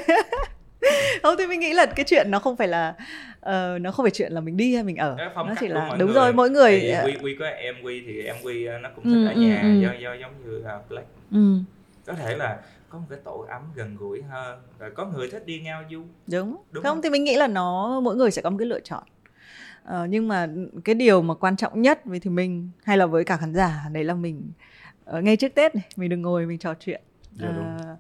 [1.24, 2.96] Không thì mình nghĩ là cái chuyện nó không phải là
[3.42, 6.08] ờ, nó không phải chuyện là mình đi hay mình ở nó chỉ là đúng
[6.10, 6.16] người.
[6.16, 8.90] rồi mỗi người Tại ờ, quy quy có em quy thì em quy ờ, nó
[8.96, 9.82] cũng Ừ, thích ở ừ, nhà ừ.
[9.82, 11.58] do, do giống như uh, Black ừ,
[12.06, 15.46] có thể là có một cái tổ ấm gần gũi hơn rồi có người thích
[15.46, 16.58] đi ngao du đúng.
[16.72, 17.02] Đúng không không?
[17.02, 19.04] thì mình nghĩ là nó mỗi người sẽ có một cái lựa chọn
[19.84, 20.48] Ờ, nhưng mà
[20.86, 23.84] cái điều mà quan trọng nhất với thì mình hay là với cả khán giả
[23.92, 24.52] đấy là mình
[25.06, 27.78] ờ, ngay trước tết này mình đừng ngồi mình trò chuyện Dạ, đúng.
[27.78, 27.96] Ừm,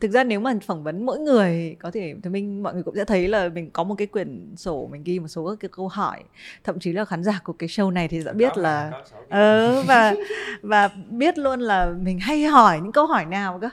[0.00, 2.96] thực ra nếu mà phỏng vấn mỗi người có thể thì mình mọi người cũng
[2.96, 5.68] sẽ thấy là mình có một cái quyển sổ mình ghi một số các cái
[5.76, 6.22] câu hỏi.
[6.64, 9.82] Thậm chí là khán giả của cái show này thì sẽ biết Có là ờ
[9.82, 10.14] và
[10.62, 13.68] và biết luôn là mình hay hỏi những câu hỏi nào cơ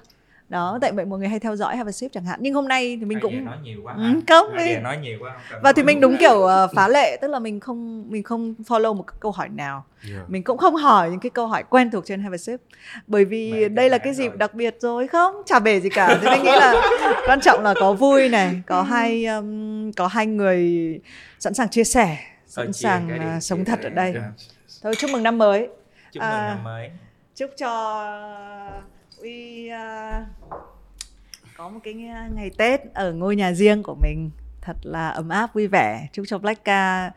[0.54, 2.40] đó tại vậy mọi người hay theo dõi have a sip chẳng hạn.
[2.42, 5.60] Nhưng hôm nay thì mình cũng nói nhiều quá Ừ, không nói nhiều quá không
[5.64, 8.94] và thì mình đúng kiểu ờ, phá lệ tức là mình không mình không follow
[8.94, 9.86] một câu hỏi nào.
[10.10, 10.20] Dạ.
[10.28, 12.60] mình cũng không hỏi những cái câu hỏi quen thuộc trên have a sip
[13.08, 14.38] bởi vì Mẹ đây là cái dịp rồi.
[14.38, 16.20] đặc biệt rồi không chả bể gì cả.
[16.22, 16.74] Thì mình nghĩ là
[17.28, 21.00] quan trọng là có vui này có hai um, có hai người
[21.40, 24.12] sẵn sàng chia sẻ sẵn sàng chia sống thật ở đây.
[24.16, 24.32] Dạ.
[24.84, 25.68] thôi chúc mừng năm mới.
[26.12, 26.90] Chúc mừng À, năm mới.
[27.36, 27.70] chúc cho
[29.24, 30.26] uy à,
[31.58, 31.94] có một cái
[32.34, 34.30] ngày tết ở ngôi nhà riêng của mình.
[34.62, 36.08] Thật là ấm áp vui vẻ.
[36.14, 37.12] Chúc cho Blackka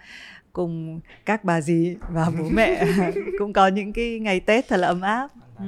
[0.53, 2.87] cùng các bà dì và bố mẹ
[3.39, 5.29] cũng có những cái ngày tết thật là ấm áp.
[5.59, 5.65] Ừ,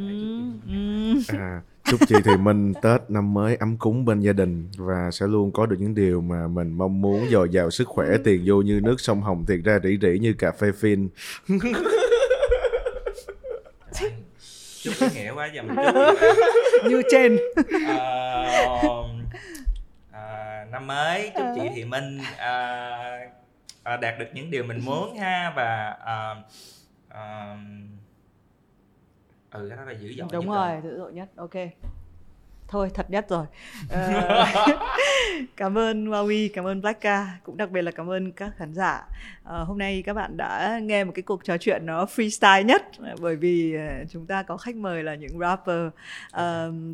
[0.67, 1.15] ừ.
[1.29, 5.27] à, chúc chị thì minh tết năm mới ấm cúng bên gia đình và sẽ
[5.27, 8.63] luôn có được những điều mà mình mong muốn dồi dào sức khỏe tiền vô
[8.63, 11.09] như nước sông hồng tiền ra rỉ rỉ như cà phê phin
[14.83, 15.77] chúc ý nghĩa quá giờ mình
[16.89, 17.39] như trên.
[17.89, 18.45] Ờ,
[20.13, 23.31] à, năm mới chúc chị Thị Minh à,
[23.83, 26.35] à, đạt được những điều mình muốn ha và à,
[27.09, 27.57] à,
[29.51, 30.81] ừ cái đó là dữ dội đúng nhất rồi.
[30.85, 31.29] dữ dội nhất.
[31.37, 31.55] Ok
[32.69, 33.47] thôi thật nhất rồi.
[33.91, 34.47] Ờ,
[35.57, 39.09] cảm ơn Huawei cảm ơn Blacka cũng đặc biệt là cảm ơn các khán giả.
[39.45, 42.83] Ờ, hôm nay các bạn đã nghe một cái cuộc trò chuyện nó freestyle nhất
[42.99, 43.77] ờ, bởi vì
[44.11, 45.89] chúng ta có khách mời là những rapper.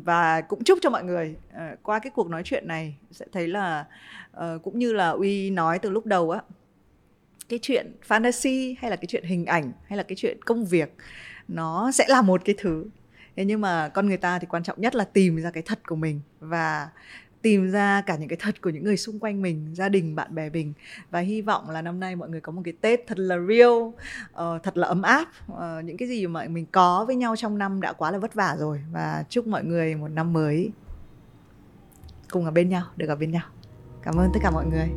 [0.03, 1.35] Và cũng chúc cho mọi người
[1.83, 3.85] qua cái cuộc nói chuyện này sẽ thấy là
[4.63, 6.41] cũng như là Uy nói từ lúc đầu á
[7.49, 10.93] cái chuyện fantasy hay là cái chuyện hình ảnh hay là cái chuyện công việc
[11.47, 12.85] nó sẽ là một cái thứ
[13.35, 15.79] thế nhưng mà con người ta thì quan trọng nhất là tìm ra cái thật
[15.87, 16.89] của mình và
[17.41, 20.35] tìm ra cả những cái thật của những người xung quanh mình gia đình bạn
[20.35, 20.73] bè mình.
[21.11, 23.69] Và hy vọng là năm nay mọi người có một cái tết thật là real
[23.69, 25.27] uh, thật là ấm áp.
[25.51, 28.33] Uh, những cái gì mà mình có với nhau trong năm đã quá là vất
[28.33, 28.81] vả rồi.
[28.91, 30.71] Và chúc mọi người một năm mới
[32.29, 33.43] cùng ở bên nhau được ở bên nhau.
[34.01, 34.89] Cảm ơn tất cả mọi người.